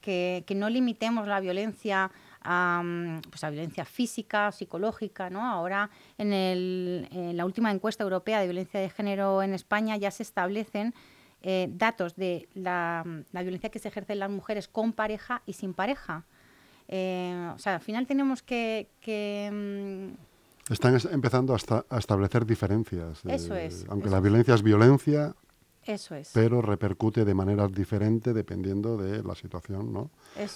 que, 0.01 0.45
no 0.55 0.69
limitemos 0.69 1.27
la 1.27 1.39
violencia 1.39 2.11
a, 2.41 2.83
pues 3.29 3.43
a 3.43 3.49
violencia 3.49 3.85
física, 3.85 4.51
psicológica. 4.51 5.29
¿no? 5.29 5.43
Ahora, 5.43 5.89
en, 6.17 7.35
la 7.35 7.45
última 7.45 7.71
encuesta 7.71 8.03
europea 8.03 8.39
de 8.39 8.45
violencia 8.45 8.79
de 8.79 8.89
género 8.89 9.41
en 9.41 9.53
España 9.53 9.97
ya 9.97 10.11
se 10.11 10.23
establecen 10.23 10.93
eh, 11.41 11.67
datos 11.71 12.15
de 12.15 12.47
la, 12.53 13.03
violencia 13.33 13.69
que 13.69 13.79
se 13.79 13.89
ejerce 13.89 14.13
en 14.13 14.19
las 14.19 14.29
mujeres 14.29 14.67
con 14.67 14.93
pareja 14.93 15.41
y 15.45 15.53
sin 15.53 15.73
pareja. 15.73 16.23
Eh, 16.87 17.51
o 17.53 17.59
sea, 17.59 17.75
al 17.75 17.81
final 17.81 18.05
tenemos 18.07 18.41
que... 18.43 18.87
Mm, 19.51 20.71
Están 20.71 20.97
empezando 21.11 21.55
a, 21.55 21.97
establecer 21.97 22.45
diferencias. 22.45 23.21
Eso 23.25 23.55
es. 23.55 23.85
Aunque 23.89 24.09
la 24.09 24.19
violencia 24.19 24.53
es 24.53 24.63
violencia, 24.63 25.35
eso 25.85 26.15
es. 26.15 26.31
Pero 26.33 26.61
repercute 26.61 27.25
de 27.25 27.33
manera 27.33 27.67
diferente 27.67 28.33
dependiendo 28.33 28.97
de 28.97 29.23
la 29.23 29.35
situación, 29.35 29.93
¿no? 29.93 30.09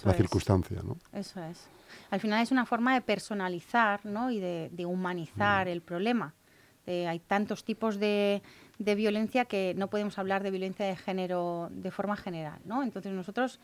la 0.04 0.14
circunstancia, 0.14 0.82
¿no? 0.84 0.98
Eso 1.14 1.42
es. 1.44 1.68
Al 2.10 2.20
final 2.20 2.42
es 2.42 2.52
una 2.52 2.66
forma 2.66 2.96
de 2.96 3.02
personalizar, 3.02 4.06
¿no? 4.06 4.32
Y 4.32 4.40
de, 4.40 4.86
humanizar 4.86 5.68
mm. 5.68 5.70
el 5.70 5.82
problema. 5.82 6.34
Hay 6.88 7.20
tantos 7.20 7.64
tipos 7.64 8.00
de, 8.00 8.42
de, 8.80 8.96
violencia 8.96 9.46
que 9.46 9.74
no 9.78 9.90
podemos 9.90 10.18
hablar 10.18 10.42
de 10.42 10.50
violencia 10.50 10.86
de 10.86 10.96
género 10.96 11.70
de 11.72 11.92
forma 11.92 12.16
general, 12.16 12.60
¿no? 12.66 12.82
Entonces 12.82 13.12
nosotros 13.14 13.60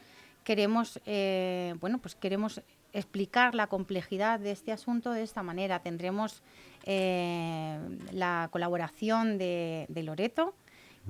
queremos, 0.46 1.02
eh, 1.06 1.76
bueno, 1.82 1.98
pues 1.98 2.16
queremos 2.16 2.62
explicar 2.94 3.56
la 3.56 3.68
complejidad 3.68 4.40
de 4.40 4.52
este 4.52 4.72
asunto 4.72 5.12
de 5.12 5.24
esta 5.24 5.44
manera. 5.44 5.80
Tendremos 5.80 6.42
eh, 6.86 7.78
la 8.14 8.48
colaboración 8.52 9.38
de, 9.38 9.88
Loreto, 9.90 10.54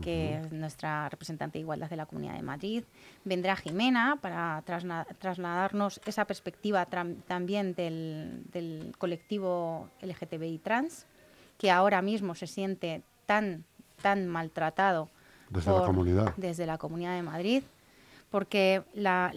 que 0.01 0.37
es 0.37 0.51
nuestra 0.51 1.07
representante 1.09 1.57
de 1.57 1.61
igualdad 1.61 1.89
de 1.89 1.95
la 1.97 2.05
Comunidad 2.05 2.33
de 2.33 2.41
Madrid. 2.41 2.83
Vendrá 3.23 3.55
Jimena 3.55 4.17
para 4.19 4.63
trasladarnos 4.65 6.01
esa 6.05 6.25
perspectiva 6.25 6.85
también 6.85 7.75
del, 7.75 8.43
del, 8.51 8.93
colectivo 8.97 9.89
LGTBI 10.01 10.57
trans, 10.59 11.05
que 11.57 11.71
ahora 11.71 12.01
mismo 12.01 12.35
se 12.35 12.47
siente 12.47 13.01
tan, 13.25 13.63
tan 14.01 14.27
maltratado 14.27 15.09
desde 15.49 15.71
la 15.71 15.85
comunidad. 15.85 16.33
Desde 16.37 16.65
la 16.65 16.77
Comunidad 16.77 17.15
de 17.15 17.23
Madrid, 17.23 17.63
porque 18.29 18.83
la, 18.93 19.31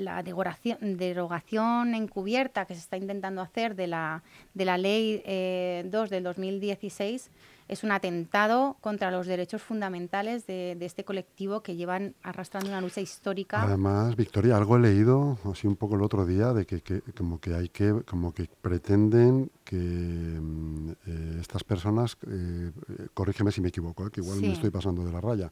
derogación, 0.81 1.95
encubierta 1.95 2.65
que 2.65 2.75
se 2.75 2.81
está 2.81 2.97
intentando 2.97 3.43
hacer 3.43 3.77
de 3.77 3.87
la, 3.87 4.23
de 4.55 4.65
la 4.65 4.79
Ley 4.79 5.17
2 5.17 5.25
eh, 5.27 5.85
del 6.11 6.25
2016 6.25 7.31
es 7.69 7.85
un 7.85 7.93
atentado 7.93 8.77
contra 8.81 9.11
los 9.11 9.27
derechos 9.27 9.63
fundamentales 9.63 10.47
de, 10.47 10.77
este 10.81 11.05
colectivo 11.05 11.63
que 11.63 11.77
llevan 11.77 12.15
arrastrando 12.23 12.71
una 12.71 12.81
lucha 12.81 13.01
histórica. 13.01 13.63
Además, 13.63 14.17
Victoria, 14.17 14.57
algo 14.57 14.77
he 14.77 14.81
leído 14.81 15.39
así 15.45 15.67
un 15.67 15.77
poco 15.77 15.97
el 15.97 16.03
otro 16.03 16.25
día 16.25 16.53
de 16.55 16.65
que, 16.65 17.03
como 17.17 17.39
que 17.41 17.55
hay 17.55 17.69
que 17.69 18.03
como 18.07 18.33
que 18.33 18.49
pretenden 18.63 19.51
que 19.65 19.77
mm, 19.77 20.91
eh, 21.07 21.39
estas 21.41 21.63
personas, 21.63 22.17
eh, 22.27 22.71
corrígeme 23.13 23.53
si 23.53 23.61
me 23.61 23.69
equivoco, 23.69 24.07
eh, 24.07 24.11
que 24.11 24.23
igual 24.23 24.41
me 24.41 24.53
estoy 24.53 24.71
pasando 24.71 25.05
de 25.05 25.13
la 25.13 25.21
raya, 25.21 25.51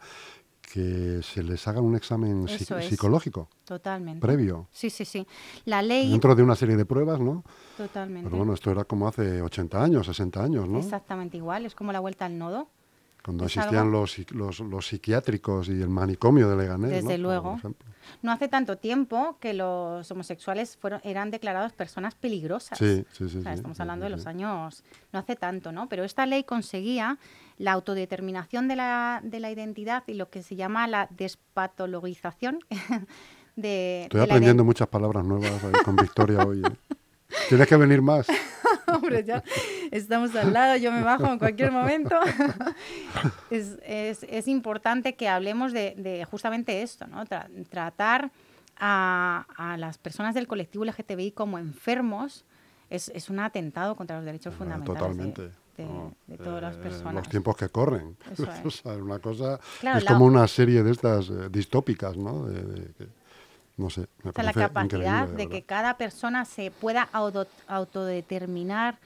que 0.72 1.20
se 1.22 1.42
les 1.42 1.66
haga 1.68 1.80
un 1.80 1.94
examen 1.96 2.46
psicológico. 2.48 3.48
Totalmente. 3.64 4.20
Previo. 4.20 4.68
Sí, 4.70 4.90
sí, 4.90 5.04
sí. 5.04 5.26
La 5.64 5.82
ley... 5.82 6.10
Dentro 6.10 6.34
de 6.34 6.42
una 6.42 6.56
serie 6.56 6.76
de 6.76 6.84
pruebas, 6.84 7.20
¿no? 7.20 7.44
Totalmente. 7.76 8.24
Pero 8.28 8.38
bueno, 8.38 8.52
esto 8.54 8.70
era 8.70 8.84
como 8.84 9.08
hace 9.08 9.40
80 9.42 9.82
años, 9.82 10.06
60 10.06 10.42
años, 10.42 10.68
¿no? 10.68 10.78
Exactamente 10.78 11.36
igual, 11.36 11.66
es 11.66 11.74
como 11.74 11.92
la 11.92 12.00
vuelta 12.00 12.26
al 12.26 12.38
nodo. 12.38 12.68
Cuando 13.26 13.46
existían 13.46 13.90
los, 13.90 14.16
los, 14.30 14.86
psiquiátricos 14.86 15.68
y 15.68 15.82
el 15.82 15.88
manicomio 15.88 16.48
de 16.48 16.56
Leganés. 16.56 16.90
Desde 17.02 17.18
luego. 17.18 17.58
No 18.22 18.30
hace 18.30 18.46
tanto 18.46 18.78
tiempo 18.78 19.36
que 19.40 19.52
los 19.52 20.08
homosexuales 20.12 20.76
fueron, 20.76 21.00
eran 21.02 21.32
declarados 21.32 21.72
personas 21.72 22.14
peligrosas. 22.14 22.78
Sí, 22.78 23.04
sí, 23.10 23.28
sí. 23.28 23.42
estamos 23.44 23.80
hablando 23.80 24.04
de 24.04 24.10
los 24.10 24.28
años, 24.28 24.84
no 25.12 25.18
hace 25.18 25.34
tanto, 25.34 25.72
¿no? 25.72 25.88
Pero 25.88 26.04
esta 26.04 26.24
ley 26.24 26.44
conseguía 26.44 27.18
la 27.58 27.72
autodeterminación 27.72 28.68
de 28.68 28.76
la, 28.76 29.20
de 29.24 29.40
la 29.40 29.50
identidad 29.50 30.04
y 30.06 30.14
lo 30.14 30.30
que 30.30 30.44
se 30.44 30.54
llama 30.54 30.86
la 30.86 31.08
despatologización 31.10 32.60
de... 33.56 34.02
Estoy 34.04 34.20
aprendiendo 34.20 34.64
muchas 34.64 34.86
palabras 34.86 35.24
nuevas 35.24 35.50
con 35.84 35.96
Victoria 35.96 36.46
hoy. 36.46 36.62
¿eh? 36.64 36.94
Tienes 37.48 37.66
que 37.66 37.76
venir 37.76 38.00
más. 38.02 38.28
Hombre, 38.86 39.24
ya 39.24 39.42
estamos 39.90 40.34
al 40.34 40.52
lado, 40.52 40.76
yo 40.76 40.92
me 40.92 41.02
bajo 41.02 41.26
en 41.26 41.38
cualquier 41.38 41.72
momento. 41.72 42.18
es, 43.50 43.78
es, 43.84 44.24
es, 44.28 44.48
importante 44.48 45.14
que 45.14 45.28
hablemos 45.28 45.72
de, 45.72 45.94
de 45.96 46.24
justamente 46.24 46.82
esto, 46.82 47.06
¿no? 47.06 47.24
tratar 47.68 48.30
a, 48.78 49.46
a, 49.56 49.76
las 49.76 49.98
personas 49.98 50.34
del 50.34 50.46
colectivo 50.46 50.84
LGTBI 50.84 51.32
como 51.32 51.58
enfermos 51.58 52.44
es, 52.90 53.10
es 53.14 53.30
un 53.30 53.40
atentado 53.40 53.96
contra 53.96 54.16
los 54.16 54.24
derechos 54.24 54.54
ah, 54.54 54.58
fundamentales. 54.58 55.00
Totalmente. 55.00 55.50
De, 55.76 56.38
todas 56.38 56.62
las 56.62 56.76
eh, 56.76 56.80
personas. 56.80 57.14
Los 57.14 57.28
tiempos 57.28 57.56
que 57.56 57.68
corren. 57.68 58.16
es 58.64 58.84
una 58.84 59.18
cosa. 59.18 59.60
es 59.82 60.04
como 60.04 60.24
una 60.24 60.48
serie 60.48 60.82
de 60.82 60.90
estas 60.90 61.28
eh, 61.28 61.48
distópicas, 61.50 62.16
¿no? 62.16 62.46
De, 62.46 62.94
no 63.76 63.90
sé. 63.90 64.06
Me 64.22 64.30
o 64.30 64.42
la 64.42 64.52
capacidad 64.54 65.28
de, 65.28 65.48
que 65.48 65.64
cada 65.64 65.98
persona 65.98 66.46
se 66.46 66.70
pueda 66.70 67.08
autodeterminar 67.12 68.98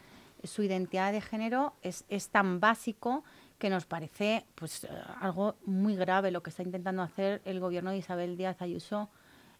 su 0.44 0.62
identidad 0.62 1.12
de 1.12 1.20
género 1.20 1.74
es, 1.82 2.04
es 2.08 2.28
tan 2.28 2.60
básico 2.60 3.24
que 3.58 3.70
nos 3.70 3.84
parece 3.84 4.46
pues 4.54 4.84
eh, 4.84 4.88
algo 5.20 5.56
muy 5.66 5.94
grave 5.94 6.30
lo 6.30 6.42
que 6.42 6.50
está 6.50 6.62
intentando 6.62 7.02
hacer 7.02 7.42
el 7.44 7.60
gobierno 7.60 7.90
de 7.90 7.98
Isabel 7.98 8.36
Díaz 8.36 8.62
Ayuso 8.62 9.10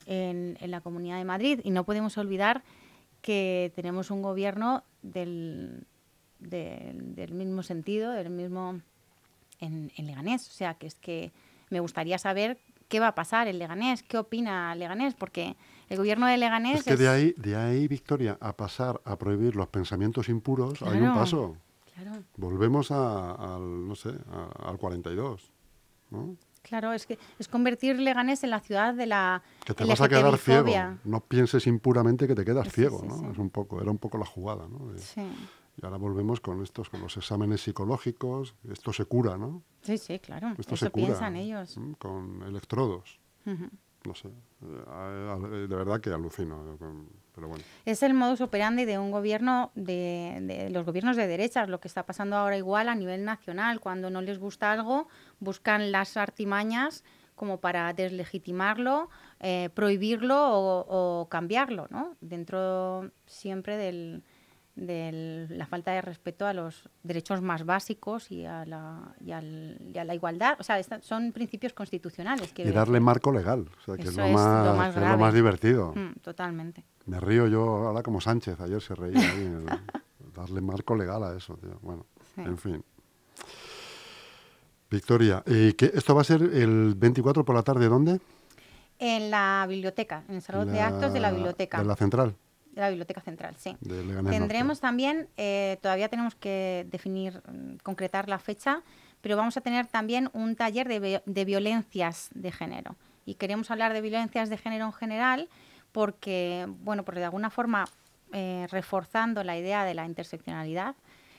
en, 0.06 0.56
en 0.60 0.70
la 0.70 0.80
Comunidad 0.80 1.18
de 1.18 1.24
Madrid. 1.24 1.60
Y 1.64 1.70
no 1.70 1.84
podemos 1.84 2.16
olvidar 2.18 2.62
que 3.20 3.72
tenemos 3.76 4.10
un 4.10 4.22
gobierno 4.22 4.84
del, 5.02 5.86
del 6.38 7.32
mismo 7.32 7.62
sentido, 7.62 8.12
del 8.12 8.30
mismo 8.30 8.80
en, 9.60 9.92
en, 9.96 10.06
Leganés. 10.06 10.48
O 10.48 10.52
sea, 10.52 10.74
que 10.74 10.86
es 10.86 10.94
que 10.94 11.32
me 11.68 11.80
gustaría 11.80 12.18
saber 12.18 12.58
qué 12.88 13.00
va 13.00 13.08
a 13.08 13.14
pasar 13.14 13.46
en 13.48 13.58
Leganés, 13.58 14.02
qué 14.02 14.18
opina 14.18 14.74
Leganés, 14.74 15.14
porque 15.14 15.56
el 15.90 15.98
gobierno 15.98 16.26
de 16.26 16.38
Leganés... 16.38 16.78
Es 16.78 16.84
que 16.84 16.96
de 16.96 17.08
ahí, 17.08 17.34
de 17.36 17.56
ahí, 17.56 17.86
Victoria, 17.88 18.38
a 18.40 18.56
pasar 18.56 19.00
a 19.04 19.18
prohibir 19.18 19.56
los 19.56 19.68
pensamientos 19.68 20.28
impuros, 20.28 20.80
hay 20.82 21.00
un 21.00 21.14
paso. 21.14 21.56
Volvemos 22.36 22.90
a, 22.90 23.32
al, 23.32 23.86
no 23.86 23.94
sé, 23.94 24.10
al 24.64 24.78
42, 24.78 25.52
¿no? 26.10 26.36
Claro, 26.62 26.92
es 26.92 27.06
que 27.06 27.18
es 27.38 27.48
convertir 27.48 27.98
Leganés 27.98 28.44
en 28.44 28.50
la 28.50 28.60
ciudad 28.60 28.94
de 28.94 29.06
la 29.06 29.42
que 29.64 29.74
te 29.74 29.84
vas 29.84 30.00
a 30.00 30.08
quedar 30.08 30.36
ciego. 30.38 30.70
No 31.04 31.20
pienses 31.20 31.66
impuramente 31.66 32.26
que 32.26 32.34
te 32.34 32.44
quedas 32.44 32.72
ciego, 32.72 33.02
¿no? 33.06 33.32
Es 33.32 33.38
un 33.38 33.50
poco, 33.50 33.80
era 33.82 33.90
un 33.90 33.98
poco 33.98 34.18
la 34.18 34.26
jugada, 34.26 34.66
¿no? 34.68 34.92
sí. 34.96 35.22
Y 35.80 35.86
ahora 35.86 35.96
volvemos 35.96 36.40
con 36.40 36.62
estos, 36.62 36.90
con 36.90 37.00
los 37.00 37.16
exámenes 37.16 37.62
psicológicos. 37.62 38.54
Esto 38.70 38.92
se 38.92 39.06
cura, 39.06 39.38
¿no? 39.38 39.62
Sí, 39.80 39.96
sí, 39.96 40.18
claro. 40.18 40.52
Esto 40.58 40.76
se 40.76 40.90
cura, 40.90 41.06
piensan 41.06 41.36
ellos. 41.36 41.78
Con 41.98 42.42
electrodos. 42.42 43.18
No 44.04 44.14
sé. 44.14 44.28
De 44.60 45.76
verdad 45.76 46.00
que 46.00 46.10
alucino. 46.10 46.78
Pero 47.34 47.48
bueno. 47.48 47.62
Es 47.84 48.02
el 48.02 48.14
modus 48.14 48.40
operandi 48.40 48.84
de 48.84 48.98
un 48.98 49.10
gobierno, 49.10 49.70
de, 49.74 50.38
de, 50.42 50.70
los 50.70 50.84
gobiernos 50.84 51.16
de 51.16 51.26
derechas, 51.26 51.68
lo 51.68 51.80
que 51.80 51.88
está 51.88 52.04
pasando 52.04 52.36
ahora 52.36 52.56
igual 52.56 52.88
a 52.88 52.94
nivel 52.94 53.24
nacional. 53.24 53.80
Cuando 53.80 54.10
no 54.10 54.20
les 54.20 54.38
gusta 54.38 54.72
algo, 54.72 55.08
buscan 55.38 55.92
las 55.92 56.16
artimañas 56.16 57.04
como 57.34 57.58
para 57.58 57.92
deslegitimarlo, 57.94 59.08
eh, 59.38 59.70
prohibirlo 59.72 60.36
o, 60.36 61.20
o, 61.20 61.28
cambiarlo, 61.30 61.86
¿no? 61.88 62.14
Dentro 62.20 63.10
siempre 63.24 63.78
del, 63.78 64.22
de 64.74 65.46
la 65.50 65.66
falta 65.66 65.92
de 65.92 66.00
respeto 66.00 66.46
a 66.46 66.52
los 66.52 66.88
derechos 67.02 67.42
más 67.42 67.64
básicos 67.64 68.30
y 68.30 68.44
a 68.44 68.64
la, 68.64 69.14
y 69.20 69.92
la 69.92 70.14
igualdad. 70.14 70.56
O 70.58 70.62
sea, 70.62 70.80
son 71.02 71.32
principios 71.32 71.72
constitucionales. 71.72 72.52
Y 72.56 72.70
darle 72.70 73.00
marco 73.00 73.32
legal, 73.32 73.66
o 73.78 73.84
sea, 73.84 73.96
que 73.96 74.08
es, 74.08 74.16
lo, 74.16 74.28
más, 74.28 74.96
lo 74.96 75.18
más, 75.18 75.34
divertido. 75.34 75.92
Mm, 75.94 76.20
totalmente. 76.22 76.84
Me 77.06 77.20
río 77.20 77.46
yo 77.46 77.62
ahora 77.62 78.02
como 78.02 78.20
Sánchez, 78.20 78.60
ayer 78.60 78.80
se 78.80 78.94
reía. 78.94 79.20
Ahí, 79.20 79.66
darle 80.34 80.60
marco 80.60 80.94
legal 80.94 81.22
a 81.24 81.36
eso, 81.36 81.56
tío. 81.56 81.78
Bueno, 81.82 82.06
en 82.36 82.56
fin. 82.56 82.84
Victoria, 84.90 85.42
¿y 85.46 85.74
qué, 85.74 85.90
¿esto 85.94 86.14
va 86.14 86.22
a 86.22 86.24
ser 86.24 86.42
el 86.42 86.94
24 86.96 87.44
por 87.44 87.54
la 87.54 87.62
tarde 87.62 87.88
dónde? 87.88 88.20
En 88.98 89.30
la 89.30 89.64
biblioteca, 89.68 90.24
en 90.28 90.36
el 90.36 90.42
salón 90.42 90.72
de 90.72 90.80
actos 90.80 91.12
de 91.12 91.20
la 91.20 91.30
biblioteca. 91.30 91.78
¿De 91.78 91.84
la 91.84 91.96
central? 91.96 92.34
De 92.70 92.80
la 92.80 92.88
Biblioteca 92.88 93.20
Central, 93.20 93.56
sí. 93.58 93.76
Tendremos 94.30 94.80
también, 94.80 95.28
eh, 95.36 95.78
todavía 95.82 96.08
tenemos 96.08 96.34
que 96.34 96.86
definir, 96.90 97.42
mm, 97.48 97.78
concretar 97.82 98.28
la 98.28 98.38
fecha, 98.38 98.82
pero 99.20 99.36
vamos 99.36 99.56
a 99.56 99.60
tener 99.60 99.86
también 99.86 100.30
un 100.32 100.54
taller 100.54 100.88
de, 100.88 101.22
de 101.24 101.44
violencias 101.44 102.30
de 102.32 102.52
género. 102.52 102.96
Y 103.26 103.34
queremos 103.34 103.70
hablar 103.70 103.92
de 103.92 104.00
violencias 104.00 104.50
de 104.50 104.56
género 104.56 104.86
en 104.86 104.92
general 104.92 105.48
porque, 105.92 106.66
bueno, 106.80 107.04
porque 107.04 107.20
de 107.20 107.26
alguna 107.26 107.50
forma 107.50 107.86
eh, 108.32 108.68
reforzando 108.70 109.42
la 109.42 109.58
idea 109.58 109.84
de 109.84 109.94
la 109.94 110.06
interseccionalidad, 110.06 110.94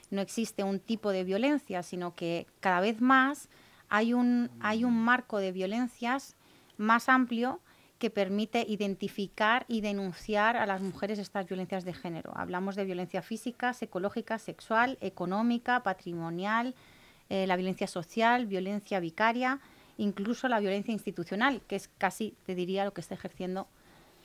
no 0.09 0.19
existe 0.19 0.63
un 0.63 0.79
tipo 0.79 1.11
de 1.11 1.23
violencia, 1.23 1.83
sino 1.83 2.15
que 2.15 2.47
cada 2.59 2.81
vez 2.81 2.99
más 2.99 3.47
hay 3.87 4.13
un, 4.13 4.51
hay 4.59 4.83
un 4.83 4.97
marco 4.97 5.37
de 5.37 5.53
violencias 5.53 6.35
más 6.77 7.07
amplio 7.07 7.61
que 8.01 8.09
permite 8.09 8.65
identificar 8.67 9.63
y 9.67 9.81
denunciar 9.81 10.57
a 10.57 10.65
las 10.65 10.81
mujeres 10.81 11.19
estas 11.19 11.45
violencias 11.45 11.85
de 11.85 11.93
género. 11.93 12.31
Hablamos 12.35 12.75
de 12.75 12.83
violencia 12.83 13.21
física, 13.21 13.73
psicológica, 13.73 14.39
sexual, 14.39 14.97
económica, 15.01 15.83
patrimonial, 15.83 16.73
eh, 17.29 17.45
la 17.45 17.55
violencia 17.57 17.85
social, 17.85 18.47
violencia 18.47 18.99
vicaria, 18.99 19.59
incluso 19.99 20.47
la 20.47 20.59
violencia 20.59 20.91
institucional, 20.91 21.61
que 21.67 21.75
es 21.75 21.89
casi, 21.99 22.33
te 22.47 22.55
diría, 22.55 22.85
lo 22.85 22.91
que 22.95 23.01
está 23.01 23.13
ejerciendo 23.13 23.67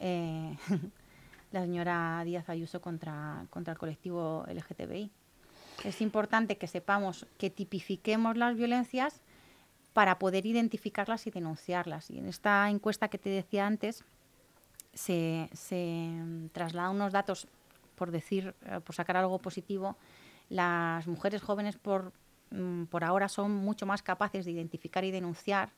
eh, 0.00 0.56
la 1.52 1.61
señora 1.61 2.23
Díaz 2.25 2.49
Ayuso 2.49 2.80
contra, 2.80 3.45
contra 3.50 3.75
el 3.75 3.78
colectivo 3.78 4.47
LGTBI. 4.49 5.11
Es 5.85 6.00
importante 6.00 6.56
que 6.56 6.66
sepamos, 6.66 7.26
que 7.37 7.50
tipifiquemos 7.50 8.38
las 8.38 8.56
violencias 8.56 9.21
para 9.97 10.19
poder 10.19 10.45
identificarlas 10.45 11.26
y 11.26 11.31
denunciarlas. 11.31 12.11
Y 12.11 12.19
en 12.19 12.26
esta 12.26 12.69
encuesta 12.69 13.09
que 13.09 13.17
te 13.17 13.31
decía 13.31 13.67
antes, 13.67 14.05
se, 14.93 15.49
se 15.55 16.11
mm, 16.11 16.49
traslada 16.49 16.91
unos 16.91 17.15
datos, 17.15 17.49
por 17.95 18.11
decir, 18.11 18.55
eh, 18.67 18.81
por 18.85 18.95
sacar 18.95 19.17
algo 19.17 19.38
positivo, 19.38 19.97
las 20.50 21.07
mujeres 21.07 21.41
jóvenes 21.41 21.79
por, 21.79 22.12
mm, 22.50 22.85
por 22.91 23.05
ahora 23.05 23.31
son 23.31 23.53
mucho 23.53 23.87
más 23.87 24.03
capaces 24.03 24.45
de 24.45 24.50
identificar 24.50 25.03
y 25.03 25.12
denunciar 25.12 25.71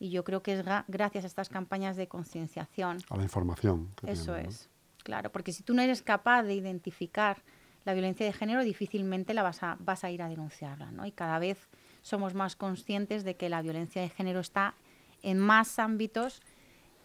y 0.00 0.08
yo 0.08 0.24
creo 0.24 0.42
que 0.42 0.54
es 0.54 0.64
gracias 0.86 1.24
a 1.24 1.26
estas 1.26 1.50
campañas 1.50 1.98
de 1.98 2.08
concienciación. 2.08 2.96
A 3.10 3.18
la 3.18 3.22
información. 3.22 3.90
Eso 4.06 4.34
es, 4.34 4.70
claro, 5.04 5.30
porque 5.30 5.52
si 5.52 5.62
tú 5.62 5.74
no 5.74 5.82
eres 5.82 6.00
capaz 6.00 6.42
de 6.44 6.54
identificar 6.54 7.42
la 7.84 7.92
violencia 7.92 8.24
de 8.24 8.32
género, 8.32 8.64
difícilmente 8.64 9.34
la 9.34 9.42
vas 9.42 9.62
a, 9.62 9.76
vas 9.78 10.04
a 10.04 10.10
ir 10.10 10.22
a 10.22 10.28
denunciarla, 10.30 10.90
¿no? 10.90 11.04
Y 11.04 11.12
cada 11.12 11.38
vez 11.38 11.68
somos 12.08 12.34
más 12.34 12.56
conscientes 12.56 13.24
de 13.24 13.36
que 13.36 13.48
la 13.48 13.62
violencia 13.62 14.02
de 14.02 14.08
género 14.08 14.40
está 14.40 14.74
en 15.22 15.38
más 15.38 15.78
ámbitos 15.78 16.40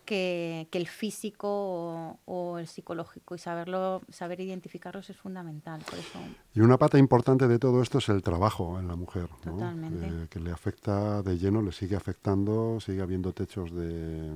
que, 0.05 0.67
el 0.71 0.87
físico 0.87 2.19
o, 2.25 2.57
el 2.59 2.67
psicológico 2.67 3.35
y 3.35 3.37
saberlo, 3.37 4.01
saber 4.09 4.41
identificarlos 4.41 5.09
es 5.09 5.17
fundamental. 5.17 5.81
Por 5.89 5.99
eso. 5.99 6.19
Y 6.53 6.61
una 6.61 6.77
pata 6.77 6.97
importante 6.97 7.47
de 7.47 7.59
todo 7.59 7.81
esto 7.81 7.99
es 7.99 8.09
el 8.09 8.21
trabajo 8.21 8.79
en 8.79 8.87
la 8.87 8.95
mujer, 8.95 9.27
Totalmente. 9.43 10.07
Eh, 10.07 10.27
que 10.29 10.39
le 10.39 10.51
afecta 10.51 11.21
de 11.21 11.37
lleno, 11.37 11.61
le 11.61 11.71
sigue 11.71 11.95
afectando, 11.95 12.79
sigue 12.79 13.01
habiendo 13.01 13.33
techos 13.33 13.73
de, 13.73 14.35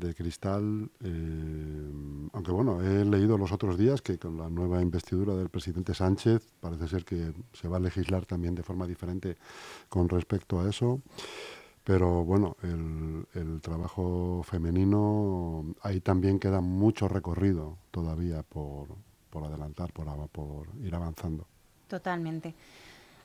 de 0.00 0.14
cristal. 0.14 0.90
Eh, 1.04 1.90
aunque 2.32 2.50
bueno, 2.50 2.82
he 2.82 3.04
leído 3.04 3.38
los 3.38 3.52
otros 3.52 3.78
días 3.78 4.02
que 4.02 4.18
con 4.18 4.36
la 4.38 4.48
nueva 4.48 4.82
investidura 4.82 5.34
del 5.34 5.48
presidente 5.48 5.94
Sánchez 5.94 6.42
parece 6.60 6.88
ser 6.88 7.04
que 7.04 7.32
se 7.52 7.68
va 7.68 7.76
a 7.76 7.80
legislar 7.80 8.26
también 8.26 8.54
de 8.54 8.62
forma 8.62 8.86
diferente 8.86 9.36
con 9.88 10.08
respecto 10.08 10.60
a 10.60 10.68
eso. 10.68 11.00
Pero 11.84 12.24
bueno, 12.24 12.56
el, 12.62 13.60
trabajo 13.60 14.42
femenino, 14.44 15.74
ahí 15.82 16.00
también 16.00 16.38
queda 16.38 16.60
mucho 16.60 17.08
recorrido 17.08 17.78
todavía 17.90 18.42
por, 18.42 18.88
adelantar, 19.44 19.92
por, 19.92 20.06
por 20.28 20.66
ir 20.82 20.94
avanzando. 20.94 21.46
Totalmente. 21.88 22.54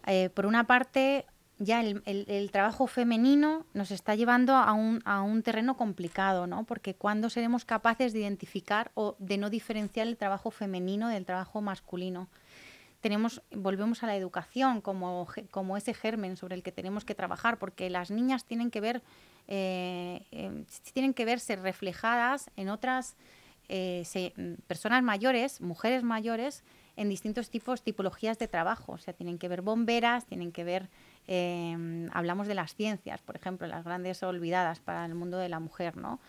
Eh, 0.08 0.30
por 0.30 0.46
una 0.46 0.66
parte, 0.66 1.26
ya 1.58 1.82
el, 1.82 2.50
trabajo 2.52 2.88
femenino 2.88 3.66
nos 3.74 3.92
está 3.92 4.16
llevando 4.16 4.56
a 4.56 4.74
un, 4.74 5.02
a 5.06 5.22
un 5.22 5.42
terreno 5.42 5.78
complicado, 5.78 6.48
¿no? 6.48 6.66
Porque 6.66 6.96
cuando 6.96 7.30
seremos 7.30 7.66
capaces 7.66 8.14
de 8.14 8.20
identificar 8.20 8.92
o 8.94 9.16
de 9.20 9.38
no 9.38 9.50
diferenciar 9.50 10.08
el 10.08 10.18
trabajo 10.18 10.52
femenino 10.52 11.08
del 11.10 11.26
trabajo 11.26 11.62
masculino 11.62 12.28
tenemos, 13.06 13.44
volvemos 13.52 14.02
a 14.02 14.08
la 14.08 14.16
educación 14.16 14.82
como, 14.82 15.28
como 15.52 15.78
ese 15.78 15.94
germen 15.94 16.38
sobre 16.38 16.56
el 16.56 16.64
que 16.64 16.72
tenemos 16.72 17.06
que 17.06 17.14
trabajar, 17.14 17.60
porque 17.60 17.88
las 17.92 18.10
niñas 18.10 18.46
tienen 18.46 18.72
que 18.72 18.82
ver, 18.82 19.04
eh, 19.48 20.26
em, 20.32 20.66
tienen 20.92 21.14
que 21.14 21.24
verse 21.24 21.56
reflejadas 21.56 22.50
en 22.56 22.70
otras 22.70 23.16
eh, 23.70 24.04
personas 24.66 25.04
mayores, 25.04 25.62
mujeres 25.62 26.02
mayores, 26.02 26.64
en 26.96 27.08
distintos 27.10 27.52
tipos, 27.52 27.84
tipologías 27.84 28.40
de 28.40 28.48
trabajo. 28.48 28.94
O 28.94 28.98
sea, 28.98 29.14
tienen 29.14 29.38
que 29.38 29.50
ver 29.50 29.62
bomberas, 29.62 30.26
tienen 30.26 30.52
que 30.52 30.64
ver, 30.64 30.90
em, 31.28 32.10
hablamos 32.14 32.48
de 32.48 32.56
las 32.56 32.76
ciencias, 32.76 33.22
por 33.22 33.36
ejemplo, 33.36 33.68
las 33.68 33.84
grandes 33.84 34.22
olvidadas 34.24 34.80
para 34.80 35.06
el 35.06 35.16
mundo 35.16 35.38
de 35.38 35.50
la 35.50 35.60
mujer, 35.60 35.98
¿no? 35.98 36.20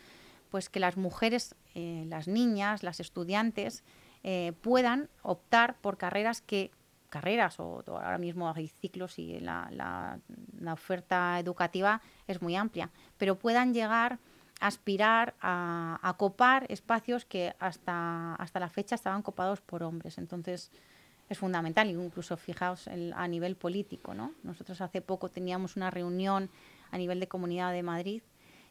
Pues 0.50 0.69
que 0.69 0.81
las 0.81 0.97
mujeres, 0.97 1.55
eh, 1.75 2.05
las 2.09 2.29
niñas, 2.29 2.83
las 2.83 3.00
estudiantes, 3.00 3.85
eh, 4.23 4.53
puedan 4.61 5.09
optar 5.23 5.76
por 5.81 5.99
carreras 5.99 6.41
que 6.41 6.71
carreras 7.09 7.61
o, 7.61 7.83
ahora 7.87 8.19
mismo 8.19 8.53
hay 8.53 8.69
ciclos 8.69 9.19
y 9.19 9.41
la, 9.41 9.69
la, 9.71 10.73
oferta 10.73 11.38
educativa 11.38 12.00
es 12.26 12.43
muy 12.43 12.57
amplia, 12.57 12.91
pero 13.19 13.38
puedan 13.38 13.73
llegar 13.73 14.19
a 14.61 14.67
aspirar 14.67 15.35
a, 15.41 16.15
copar 16.19 16.67
espacios 16.69 17.25
que 17.25 17.55
hasta, 17.59 18.35
hasta 18.35 18.61
la 18.61 18.69
fecha 18.69 18.95
estaban 18.95 19.23
copados 19.23 19.61
por 19.61 19.83
hombres. 19.83 20.19
Entonces 20.19 20.73
es 21.28 21.38
fundamental, 21.38 21.90
incluso 21.90 22.37
fijaos 22.37 22.88
a 22.88 23.28
nivel 23.28 23.56
político. 23.56 24.14
¿no? 24.14 24.33
Nosotros 24.42 24.80
hace 24.80 25.00
poco 25.00 25.28
teníamos 25.28 25.76
una 25.76 25.90
reunión 25.90 26.50
a 26.90 26.99
nivel 26.99 27.21
de 27.21 27.28
Comunidad 27.28 27.73
de 27.73 27.83
Madrid 27.83 28.23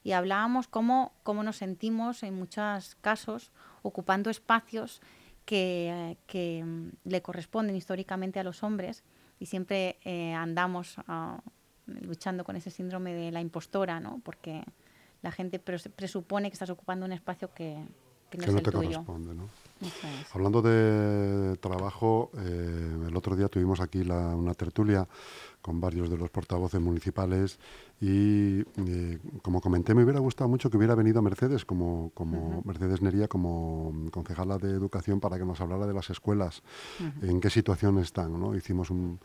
y 0.03 0.11
hablábamos 0.13 0.67
cómo, 0.67 1.13
cómo 1.23 1.43
nos 1.43 1.57
sentimos 1.57 2.23
en 2.23 2.35
muchos 2.35 2.95
casos 3.01 3.51
ocupando 3.81 4.29
espacios 4.29 5.01
que, 5.45 6.17
mm, 6.63 7.09
le 7.09 7.21
corresponden 7.21 7.75
históricamente 7.75 8.39
a 8.39 8.43
los 8.43 8.63
hombres 8.63 9.03
y 9.39 9.47
siempre 9.47 9.97
eh, 10.03 10.33
andamos 10.33 10.95
ah, 11.07 11.39
luchando 11.87 12.43
con 12.43 12.55
ese 12.55 12.71
síndrome 12.71 13.13
de 13.13 13.31
la 13.31 13.41
impostora, 13.41 13.99
¿no? 13.99 14.21
Porque 14.23 14.63
la 15.21 15.31
gente 15.31 15.59
presupone 15.59 16.49
que 16.49 16.53
estás 16.53 16.69
ocupando 16.69 17.05
un 17.05 17.11
espacio 17.11 17.53
que, 17.53 17.75
no, 17.75 18.43
es 18.43 18.47
el 18.47 18.63
te 18.63 18.71
corresponde, 18.71 19.33
¿no? 19.33 19.49
Hablando 20.33 20.61
de 20.61 21.57
trabajo, 21.57 22.31
eh, 22.37 23.07
el 23.07 23.15
otro 23.15 23.35
día 23.35 23.49
tuvimos 23.49 23.81
aquí 23.81 23.99
una 24.01 24.53
tertulia 24.53 25.07
con 25.61 25.81
varios 25.81 26.09
de 26.09 26.17
los 26.17 26.29
portavoces 26.29 26.79
municipales 26.79 27.59
y, 27.99 28.59
eh, 28.59 29.19
como 29.41 29.59
comenté, 29.59 29.93
me 29.93 30.03
hubiera 30.03 30.19
gustado 30.19 30.49
mucho 30.49 30.69
que 30.69 30.77
hubiera 30.77 30.95
venido 30.95 31.21
Mercedes, 31.21 31.65
como, 31.65 32.11
como 32.13 32.61
Mercedes 32.63 33.01
Nería, 33.01 33.27
como 33.27 33.93
concejala 34.11 34.57
de 34.57 34.69
educación, 34.69 35.19
para 35.19 35.37
que 35.37 35.45
nos 35.45 35.59
hablara 35.59 35.87
de 35.87 35.93
las 35.93 36.09
escuelas, 36.09 36.61
en 37.21 37.41
qué 37.41 37.49
situación 37.49 37.97
están. 37.97 38.39
¿no? 38.39 38.55
Hicimos 38.55 38.89
un, 38.91 39.19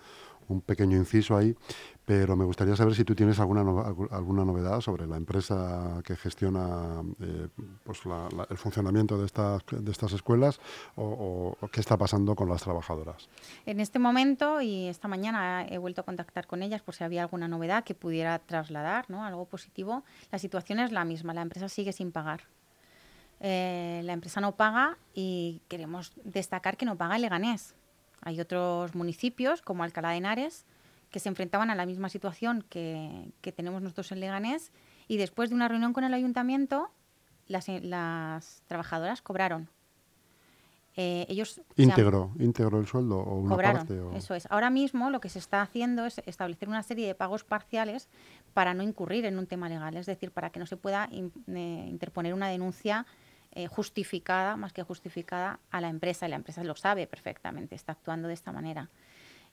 un 0.51 0.61
pequeño 0.61 0.97
inciso 0.97 1.37
ahí, 1.37 1.57
pero 2.05 2.37
me 2.37 2.45
gustaría 2.45 2.75
saber 2.77 2.95
si 2.95 3.05
tú 3.05 3.15
tienes 3.15 3.39
alguna, 3.39 3.61
alguna 4.11 4.45
novedad 4.45 4.81
sobre 4.81 5.07
la 5.07 5.17
empresa 5.17 6.03
que 6.05 6.17
gestiona 6.17 7.03
eh, 7.21 7.49
pues 7.85 8.01
el 8.49 8.57
funcionamiento 8.57 9.19
de 9.19 9.27
estas, 9.27 9.63
de 9.71 9.91
estas 9.91 10.13
escuelas 10.13 10.61
o, 10.97 11.57
qué 11.73 11.81
está 11.81 11.97
pasando 11.97 12.35
con 12.35 12.49
las 12.49 12.63
trabajadoras. 12.63 13.29
En 13.67 13.81
este 13.81 13.99
momento 13.99 14.61
y 14.61 14.89
esta 14.89 15.09
mañana 15.09 15.67
he 15.69 15.79
vuelto 15.79 16.01
a 16.01 16.05
contactar 16.05 16.47
con 16.47 16.63
ellas 16.63 16.83
por 16.83 16.95
si 16.95 17.05
había 17.05 17.23
alguna 17.23 17.49
novedad 17.49 17.85
que 17.85 17.95
pudiera 17.95 18.39
trasladar, 18.41 19.09
¿no? 19.09 19.25
algo 19.25 19.45
positivo. 19.45 20.05
La 20.33 20.39
situación 20.39 20.81
es 20.81 20.93
la 20.93 21.05
misma, 21.05 21.35
la 21.35 21.43
empresa 21.43 21.69
sigue 21.69 21.93
sin 21.93 22.13
pagar. 22.13 22.43
Eh, 23.41 24.03
la 24.05 24.13
empresa 24.13 24.41
no 24.41 24.53
paga 24.53 24.99
y 25.15 25.63
queremos 25.69 26.13
destacar 26.25 26.77
que 26.77 26.85
no 26.85 26.97
paga 26.97 27.17
el 27.17 27.23
Leganés. 27.23 27.75
Hay 28.23 28.41
otros 28.41 28.95
municipios, 28.95 29.63
como 29.63 29.83
Alcalá 29.83 30.11
de 30.11 30.17
Henares, 30.17 30.67
que 31.11 31.21
se 31.21 31.29
enfrentaban 31.29 31.71
a 31.71 31.75
la 31.75 31.87
misma 31.87 32.09
situación 32.09 32.65
que, 32.69 33.33
tenemos 33.57 33.83
nosotros 33.83 34.13
en 34.13 34.21
Leganés 34.21 34.73
y 35.09 35.17
después 35.17 35.51
de 35.51 35.57
una 35.57 35.69
reunión 35.69 35.93
con 35.93 36.05
el 36.05 36.15
ayuntamiento, 36.15 36.91
las, 37.49 37.69
las 37.69 38.63
trabajadoras 38.67 39.23
cobraron. 39.23 39.69
Eh, 40.97 41.25
ellos 41.29 41.61
íntegro, 41.77 42.33
íntegro 42.39 42.81
el 42.81 42.87
sueldo 42.87 43.19
o 43.19 43.39
una 43.39 43.57
parte. 43.57 43.99
Eso 44.15 44.35
es. 44.35 44.47
Ahora 44.51 44.71
mismo 44.71 45.09
lo 45.11 45.21
que 45.21 45.29
se 45.29 45.39
está 45.39 45.63
haciendo 45.63 46.05
es 46.05 46.19
establecer 46.27 46.69
una 46.69 46.83
serie 46.83 47.07
de 47.07 47.15
pagos 47.15 47.45
parciales 47.45 48.09
para 48.55 48.75
no 48.75 48.83
incurrir 48.83 49.25
en 49.25 49.39
un 49.39 49.47
tema 49.47 49.69
legal, 49.69 49.97
es 49.97 50.07
decir, 50.07 50.33
para 50.33 50.51
que 50.51 50.59
no 50.59 50.67
se 50.67 50.77
pueda 50.77 51.09
eh, 51.13 51.87
interponer 51.89 52.35
una 52.35 52.49
denuncia 52.49 53.07
eh, 53.53 53.67
justificada, 53.67 54.57
más 54.57 54.73
que 54.73 54.85
justificada, 54.85 55.59
a 55.73 55.81
la 55.81 55.89
empresa, 55.89 56.27
y 56.27 56.31
la 56.31 56.37
empresa 56.37 56.63
lo 56.63 56.77
sabe 56.77 57.09
perfectamente, 57.09 57.75
está 57.75 57.93
actuando 57.93 58.29
de 58.29 58.35
esta 58.35 58.53
manera. 58.53 58.91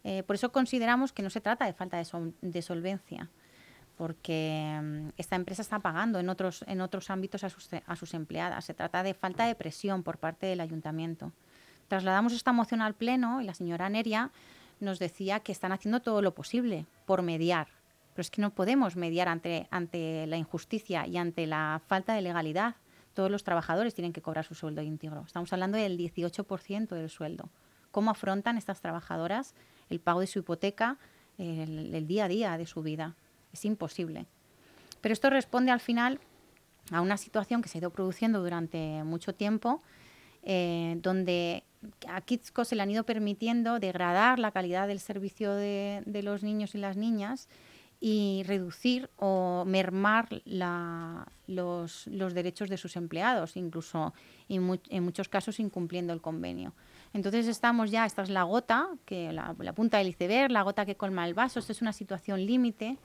Eh, 0.04 0.22
por 0.22 0.36
eso 0.36 0.52
consideramos 0.52 1.12
que 1.12 1.24
no 1.24 1.32
se 1.32 1.42
trata 1.42 1.66
de 1.66 1.74
falta 1.74 1.98
de, 1.98 2.62
solvencia, 2.62 3.30
porque 3.98 4.80
mm, 4.80 5.10
esta 5.18 5.36
empresa 5.36 5.64
está 5.64 5.80
pagando 5.80 6.20
en 6.20 6.30
otros, 6.30 6.64
en 6.68 6.82
otros 6.82 7.10
ámbitos 7.10 7.44
a 7.44 7.50
sus, 7.50 7.74
a 7.74 7.98
empleadas. 8.16 8.66
Se 8.66 8.76
trata 8.76 9.02
de 9.02 9.16
falta 9.16 9.48
de 9.48 9.56
presión 9.56 10.04
por 10.04 10.20
parte 10.20 10.46
del 10.46 10.62
ayuntamiento. 10.62 11.34
Trasladamos 11.88 12.34
esta 12.34 12.52
moción 12.52 12.82
al 12.82 12.94
Pleno 12.94 13.42
y 13.42 13.46
la 13.46 13.56
señora 13.56 13.90
Neria 13.90 14.30
nos 14.80 15.00
decía 15.00 15.40
que 15.40 15.52
están 15.52 15.72
haciendo 15.72 16.02
todo 16.02 16.22
lo 16.22 16.36
posible 16.36 16.86
por 17.06 17.24
mediar. 17.24 17.70
Pero 18.14 18.22
es 18.22 18.30
que 18.30 18.42
no 18.42 18.52
podemos 18.52 18.96
mediar 18.96 19.28
ante, 19.28 19.68
ante 19.72 20.28
la 20.28 20.38
injusticia 20.38 21.08
y 21.08 21.18
ante 21.18 21.48
la 21.48 21.82
falta 21.88 22.14
de 22.14 22.22
legalidad 22.22 22.76
todos 23.18 23.32
los 23.32 23.44
trabajadores 23.44 23.96
tienen 23.96 24.14
que 24.14 24.22
cobrar 24.22 24.46
su 24.46 24.54
sueldo 24.54 24.84
íntegro. 24.84 25.24
Estamos 25.26 25.52
hablando 25.52 25.76
del 25.76 25.98
18% 25.98 26.90
del 26.90 27.10
sueldo. 27.10 27.50
¿Cómo 27.90 28.12
afrontan 28.12 28.60
estas 28.60 28.80
trabajadoras 28.80 29.56
el 29.90 30.00
pago 30.00 30.20
de 30.20 30.28
su 30.28 30.38
hipoteca, 30.38 31.00
el, 31.40 32.06
día 32.06 32.26
a 32.26 32.28
día 32.28 32.58
de 32.60 32.68
su 32.68 32.84
vida? 32.84 33.16
Es 33.52 33.66
imposible. 33.66 34.28
Pero 35.02 35.14
esto 35.14 35.32
responde 35.32 35.72
al 35.72 35.80
final 35.80 36.20
a 36.92 37.02
una 37.02 37.18
situación 37.18 37.64
que 37.64 37.70
se 37.70 37.80
ha 37.80 37.82
ido 37.82 37.90
produciendo 37.90 38.40
durante 38.40 39.04
mucho 39.04 39.34
tiempo, 39.34 39.82
eh, 40.44 41.00
donde 41.02 41.64
a 42.08 42.22
Kitzko 42.22 42.66
se 42.66 42.76
le 42.76 42.84
han 42.84 42.92
ido 42.92 43.04
permitiendo 43.04 43.80
degradar 43.80 44.38
la 44.38 44.52
calidad 44.52 44.88
del 44.88 45.00
servicio 45.00 45.56
de, 45.56 46.04
de 46.06 46.22
los 46.22 46.44
niños 46.44 46.76
y 46.76 46.78
las 46.78 46.98
niñas 46.98 47.50
y 48.00 48.44
reducir 48.46 49.10
o 49.18 49.64
mermar 49.66 50.30
los, 50.46 52.06
derechos 52.08 52.70
de 52.70 52.78
sus 52.78 52.96
empleados, 52.96 53.58
incluso 53.58 54.14
en 54.48 55.04
muchos 55.04 55.30
casos 55.30 55.60
incumpliendo 55.60 56.14
el 56.14 56.22
convenio. 56.22 56.74
Entonces 57.14 57.48
estamos 57.48 57.90
ya, 57.90 58.06
esta 58.06 58.22
es 58.22 58.30
la 58.30 58.44
gota, 58.44 58.90
que 59.06 59.32
la, 59.34 59.54
punta 59.74 59.98
del 59.98 60.10
iceberg, 60.10 60.52
la 60.52 60.62
gota 60.62 60.86
que 60.86 60.96
colma 60.96 61.26
el 61.26 61.34
vaso, 61.34 61.60
esta 61.60 61.72
es 61.72 61.82
una 61.82 61.94
situación 61.94 62.46
límite. 62.46 62.98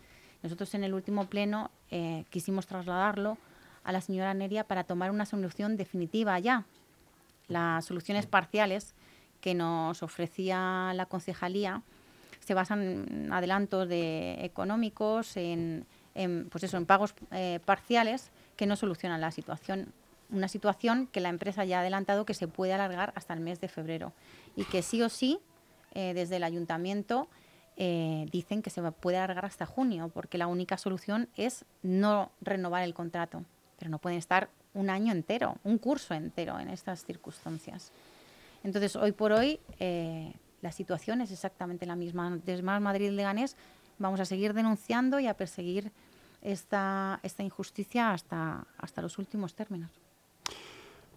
Nosotros 0.43 0.75
en 0.75 0.85
el 0.85 0.93
último 0.93 1.27
pleno 1.27 1.71
eh, 1.91 2.25
quisimos 2.31 2.67
trasladarlo 2.67 3.39
a 3.85 3.93
la 3.93 4.01
señora 4.01 4.35
Neria 4.35 4.65
para 4.65 4.85
tomar 4.85 5.11
una 5.11 5.25
solución 5.25 5.77
definitiva 5.77 6.39
ya. 6.39 6.67
Las 7.49 7.85
soluciones 7.87 8.27
parciales 8.27 8.95
que 9.41 9.55
nos 9.55 10.03
ofrecía 10.03 10.93
la 10.95 11.07
concejalía 11.07 11.83
se 12.45 12.55
basan 12.55 12.83
en 12.83 13.33
adelantos 13.33 13.89
de 13.89 14.45
económicos, 14.45 15.37
en, 15.37 15.87
pues 16.51 16.65
eso, 16.65 16.77
en 16.77 16.87
pagos 16.87 17.15
eh, 17.31 17.61
parciales 17.65 18.31
que 18.57 18.67
no 18.67 18.77
solucionan 18.77 19.21
la 19.21 19.31
situación. 19.31 19.93
Una 20.31 20.49
situación 20.49 21.09
que 21.09 21.21
la 21.21 21.29
empresa 21.29 21.65
ya 21.65 21.79
ha 21.79 21.81
adelantado 21.81 22.27
que 22.27 22.35
se 22.35 22.49
puede 22.49 22.73
alargar 22.73 23.13
hasta 23.17 23.35
el 23.35 23.41
mes 23.41 23.61
de 23.61 23.69
febrero 23.69 24.13
y 24.57 24.65
que 24.65 24.83
sí 24.83 25.03
o 25.03 25.09
sí, 25.09 25.39
eh, 25.95 26.15
desde 26.15 26.37
el 26.37 26.45
ayuntamiento, 26.45 27.29
eh, 27.77 28.27
dicen 28.33 28.63
que 28.63 28.71
se 28.71 28.83
puede 28.93 29.19
alargar 29.19 29.45
hasta 29.45 29.67
junio, 29.67 30.11
porque 30.13 30.39
la 30.39 30.47
única 30.47 30.79
solución 30.79 31.29
es 31.37 31.65
no 31.83 32.33
renovar 32.41 32.83
el 32.83 32.95
contrato. 32.95 33.45
Pero 33.79 33.91
no 33.91 33.99
pueden 33.99 34.19
estar 34.19 34.49
un 34.75 34.91
año 34.91 35.13
entero, 35.13 35.57
un 35.65 35.79
curso 35.79 36.15
entero 36.15 36.59
en 36.59 36.71
estas 36.71 37.05
circunstancias. 37.05 37.93
Entonces, 38.65 38.97
hoy 38.97 39.13
por 39.13 39.33
hoy, 39.33 39.61
la 40.63 40.73
situación 40.73 41.21
es 41.21 41.31
exactamente 41.31 41.85
la 41.85 41.97
misma. 41.97 42.39
Desde 42.45 42.63
Más 42.63 42.81
Madrid 42.81 43.11
Leganés 43.11 43.57
vamos 43.99 44.21
a 44.21 44.25
seguir 44.25 44.55
denunciando 44.55 45.21
y 45.21 45.27
a 45.27 45.35
perseguir 45.35 45.93
esta, 46.41 47.21
esta 47.23 47.43
injusticia 47.43 48.13
hasta, 48.13 48.67
hasta 48.79 49.03
los 49.03 49.19
últimos 49.19 49.55
términos. 49.55 49.91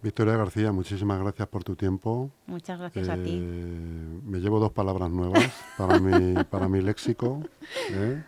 Victoria 0.02 0.36
García, 0.36 0.72
muchísimas 0.72 1.18
gracias 1.18 1.48
por 1.48 1.64
tu 1.64 1.74
tiempo. 1.74 2.30
Muchas 2.46 2.78
gracias 2.78 3.08
a 3.08 3.14
ti. 3.14 3.40
Eh, 3.42 4.20
me 4.24 4.38
llevo 4.38 4.60
dos 4.60 4.72
palabras 4.72 5.10
nuevas 5.10 5.50
para 5.78 5.98
mi, 5.98 6.44
para 6.44 6.68
mi 6.68 6.80
léxico. 6.80 7.42
¿eh? 7.90 8.22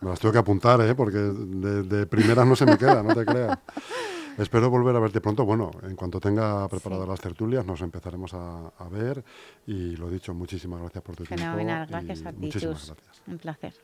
Me 0.00 0.08
las 0.08 0.20
tengo 0.20 0.32
que 0.32 0.38
apuntar, 0.38 0.80
¿eh? 0.82 0.94
porque 0.94 1.18
de, 1.18 1.82
de 1.82 2.06
primeras 2.06 2.46
no 2.46 2.54
se 2.54 2.66
me 2.66 2.76
queda, 2.76 3.02
no 3.02 3.14
te 3.14 3.24
creas. 3.24 3.58
Espero 4.38 4.70
volver 4.70 4.96
a 4.96 5.00
verte 5.00 5.20
pronto. 5.20 5.44
Bueno, 5.44 5.70
en 5.82 5.96
cuanto 5.96 6.20
tenga 6.20 6.68
preparadas 6.68 7.08
las 7.08 7.20
tertulias, 7.20 7.64
nos 7.64 7.80
empezaremos 7.80 8.32
a, 8.34 8.88
ver. 8.90 9.22
Y 9.66 9.96
lo 9.96 10.08
dicho, 10.10 10.34
muchísimas 10.34 10.80
gracias 10.80 11.04
por 11.04 11.16
tu 11.16 11.24
tiempo. 11.24 11.42
Fenomenal, 11.42 11.86
gracias 11.86 12.24
a 12.24 12.32
ti, 12.32 12.50
Un 13.26 13.38
placer. 13.38 13.74